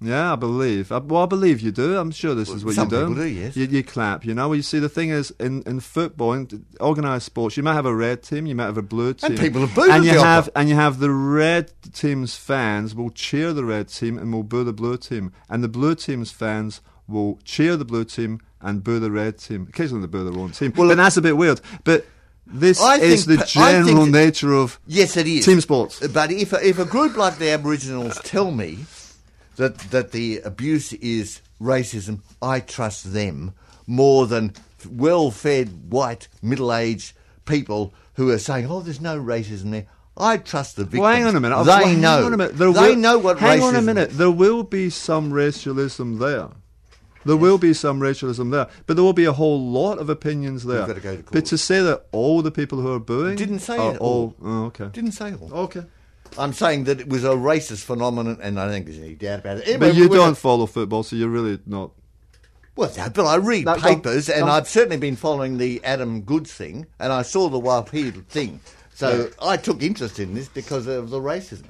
Yeah, 0.00 0.32
I 0.32 0.36
believe. 0.36 0.92
I, 0.92 0.98
well, 0.98 1.24
I 1.24 1.26
believe 1.26 1.60
you 1.60 1.72
do. 1.72 1.96
I'm 1.98 2.12
sure 2.12 2.34
this 2.36 2.48
is 2.48 2.64
what 2.64 2.76
you 2.76 2.86
do. 2.86 3.14
do, 3.16 3.24
yes. 3.26 3.56
You, 3.56 3.66
you 3.66 3.82
clap. 3.82 4.24
You 4.24 4.32
know. 4.32 4.48
Well, 4.48 4.54
you 4.56 4.62
see, 4.62 4.78
the 4.78 4.88
thing 4.88 5.10
is, 5.10 5.32
in, 5.40 5.62
in 5.64 5.80
football, 5.80 6.34
in 6.34 6.64
organised 6.80 7.26
sports, 7.26 7.56
you 7.56 7.64
might 7.64 7.74
have 7.74 7.84
a 7.86 7.94
red 7.94 8.22
team, 8.22 8.46
you 8.46 8.54
might 8.54 8.66
have 8.66 8.78
a 8.78 8.82
blue 8.82 9.14
team, 9.14 9.32
And 9.32 9.40
people 9.40 9.60
have 9.62 9.74
booed 9.74 9.90
and 9.90 10.04
you 10.04 10.12
the 10.14 10.20
have 10.22 10.44
opera. 10.48 10.52
and 10.60 10.68
you 10.68 10.76
have 10.76 11.00
the 11.00 11.10
red 11.10 11.72
team's 11.92 12.36
fans 12.36 12.94
will 12.94 13.10
cheer 13.10 13.52
the 13.52 13.64
red 13.64 13.88
team 13.88 14.18
and 14.18 14.32
will 14.32 14.44
boo 14.44 14.62
the 14.62 14.72
blue 14.72 14.96
team, 14.98 15.32
and 15.50 15.64
the 15.64 15.68
blue 15.68 15.96
team's 15.96 16.30
fans 16.30 16.80
will 17.08 17.40
cheer 17.44 17.76
the 17.76 17.84
blue 17.84 18.04
team 18.04 18.38
and 18.60 18.84
boo 18.84 19.00
the 19.00 19.10
red 19.10 19.38
team. 19.38 19.66
Occasionally, 19.68 20.02
they 20.02 20.06
boo 20.08 20.30
their 20.30 20.38
own 20.40 20.52
team. 20.52 20.72
Well, 20.76 20.82
Well, 20.86 20.90
and 20.92 21.00
that's 21.00 21.16
a 21.16 21.22
bit 21.22 21.36
weird. 21.36 21.60
But 21.82 22.06
this 22.46 22.80
I 22.80 22.98
is 22.98 23.26
the 23.26 23.38
think- 23.38 23.48
think 23.48 23.66
general 23.86 24.06
nature 24.06 24.52
of 24.52 24.78
Yes, 24.86 25.16
it 25.16 25.26
is 25.26 25.44
team 25.44 25.60
sports. 25.60 26.06
But 26.06 26.30
if 26.30 26.52
if 26.52 26.78
a 26.78 26.84
group 26.84 27.16
like 27.16 27.38
the 27.38 27.50
Aboriginals 27.50 28.20
tell 28.22 28.52
me 28.52 28.78
that 29.58 29.78
that 29.90 30.10
the 30.12 30.40
abuse 30.44 30.92
is 30.94 31.40
racism, 31.60 32.20
I 32.42 32.60
trust 32.60 33.12
them 33.12 33.52
more 33.86 34.26
than 34.26 34.54
well-fed 34.90 35.90
white 35.92 36.28
middle-aged 36.42 37.12
people 37.44 37.92
who 38.14 38.30
are 38.30 38.38
saying, 38.38 38.66
"Oh, 38.70 38.80
there's 38.80 39.00
no 39.00 39.18
racism 39.20 39.70
there." 39.70 39.86
I 40.16 40.36
trust 40.38 40.74
the 40.76 40.82
victims. 40.82 41.00
Well, 41.02 41.12
hang 41.14 41.24
on 41.26 41.36
a 41.36 41.40
minute. 41.40 41.62
They 41.62 41.68
Well, 41.68 41.86
hang 41.86 42.00
know. 42.00 42.26
on 42.26 42.32
a 42.34 42.36
minute. 42.36 42.58
There 42.58 42.72
they 42.72 42.88
will- 42.94 42.96
know 42.96 43.18
what 43.18 43.38
Hang 43.38 43.60
racism 43.60 43.62
on 43.68 43.76
a 43.76 43.82
minute. 43.82 44.10
is. 44.10 44.16
There 44.18 44.30
will 44.32 44.64
be 44.64 44.90
some 44.90 45.32
racialism 45.32 46.18
there. 46.18 46.48
There 47.24 47.36
will 47.36 47.58
be 47.58 47.72
some 47.74 48.00
racialism 48.00 48.50
there, 48.50 48.68
but 48.86 48.94
there 48.96 49.04
will 49.04 49.12
be 49.12 49.26
a 49.26 49.32
whole 49.32 49.60
lot 49.70 49.98
of 49.98 50.08
opinions 50.08 50.64
there. 50.64 50.86
go 50.86 50.94
to 50.94 51.24
but 51.30 51.44
to 51.46 51.58
say 51.58 51.80
that 51.82 52.06
all 52.10 52.42
the 52.42 52.50
people 52.50 52.80
who 52.80 52.92
are 52.92 52.98
booing 53.00 53.36
Didn't 53.36 53.58
say 53.60 53.74
it 53.76 53.98
all. 53.98 54.34
Oh, 54.42 54.64
okay. 54.66 54.88
Didn't 54.92 55.12
say 55.12 55.34
all. 55.34 55.50
Okay. 55.52 55.82
I'm 56.36 56.52
saying 56.52 56.84
that 56.84 57.00
it 57.00 57.08
was 57.08 57.24
a 57.24 57.30
racist 57.30 57.84
phenomenon, 57.84 58.38
and 58.42 58.58
I 58.58 58.64
don't 58.64 58.74
think 58.74 58.86
there's 58.86 58.98
any 58.98 59.14
doubt 59.14 59.40
about 59.40 59.58
it. 59.58 59.80
But 59.80 59.94
you 59.94 60.08
don't 60.08 60.36
follow 60.36 60.66
football, 60.66 61.02
so 61.02 61.16
you're 61.16 61.28
really 61.28 61.58
not. 61.66 61.92
Well, 62.76 62.92
no, 62.96 63.08
but 63.10 63.26
I 63.26 63.36
read 63.36 63.64
No, 63.64 63.74
no, 63.74 63.80
papers, 63.80 64.28
and 64.28 64.46
no. 64.46 64.52
I've 64.52 64.68
certainly 64.68 64.98
been 64.98 65.16
following 65.16 65.58
the 65.58 65.80
Adam 65.84 66.22
Goodes 66.22 66.52
thing, 66.52 66.86
and 67.00 67.12
I 67.12 67.22
saw 67.22 67.48
the 67.48 67.60
Wapid 67.60 68.26
thing. 68.26 68.60
So 68.94 69.30
I 69.40 69.56
took 69.56 69.82
interest 69.82 70.18
in 70.18 70.34
this 70.34 70.48
because 70.48 70.86
of 70.86 71.10
the 71.10 71.20
racism. 71.20 71.66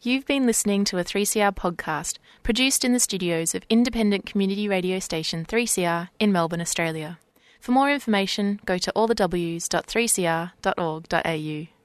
You've 0.00 0.26
been 0.26 0.46
listening 0.46 0.84
to 0.84 0.98
a 0.98 1.04
3CR 1.04 1.56
podcast 1.56 2.18
produced 2.42 2.84
in 2.84 2.92
the 2.92 3.00
studios 3.00 3.54
of 3.54 3.64
independent 3.68 4.26
community 4.26 4.68
radio 4.68 5.00
station 5.00 5.44
3CR 5.44 6.10
in 6.20 6.30
Melbourne, 6.30 6.60
Australia. 6.60 7.18
For 7.60 7.72
more 7.72 7.90
information, 7.90 8.60
go 8.64 8.78
to 8.78 8.92
allthews.3cr.org.au. 8.94 11.77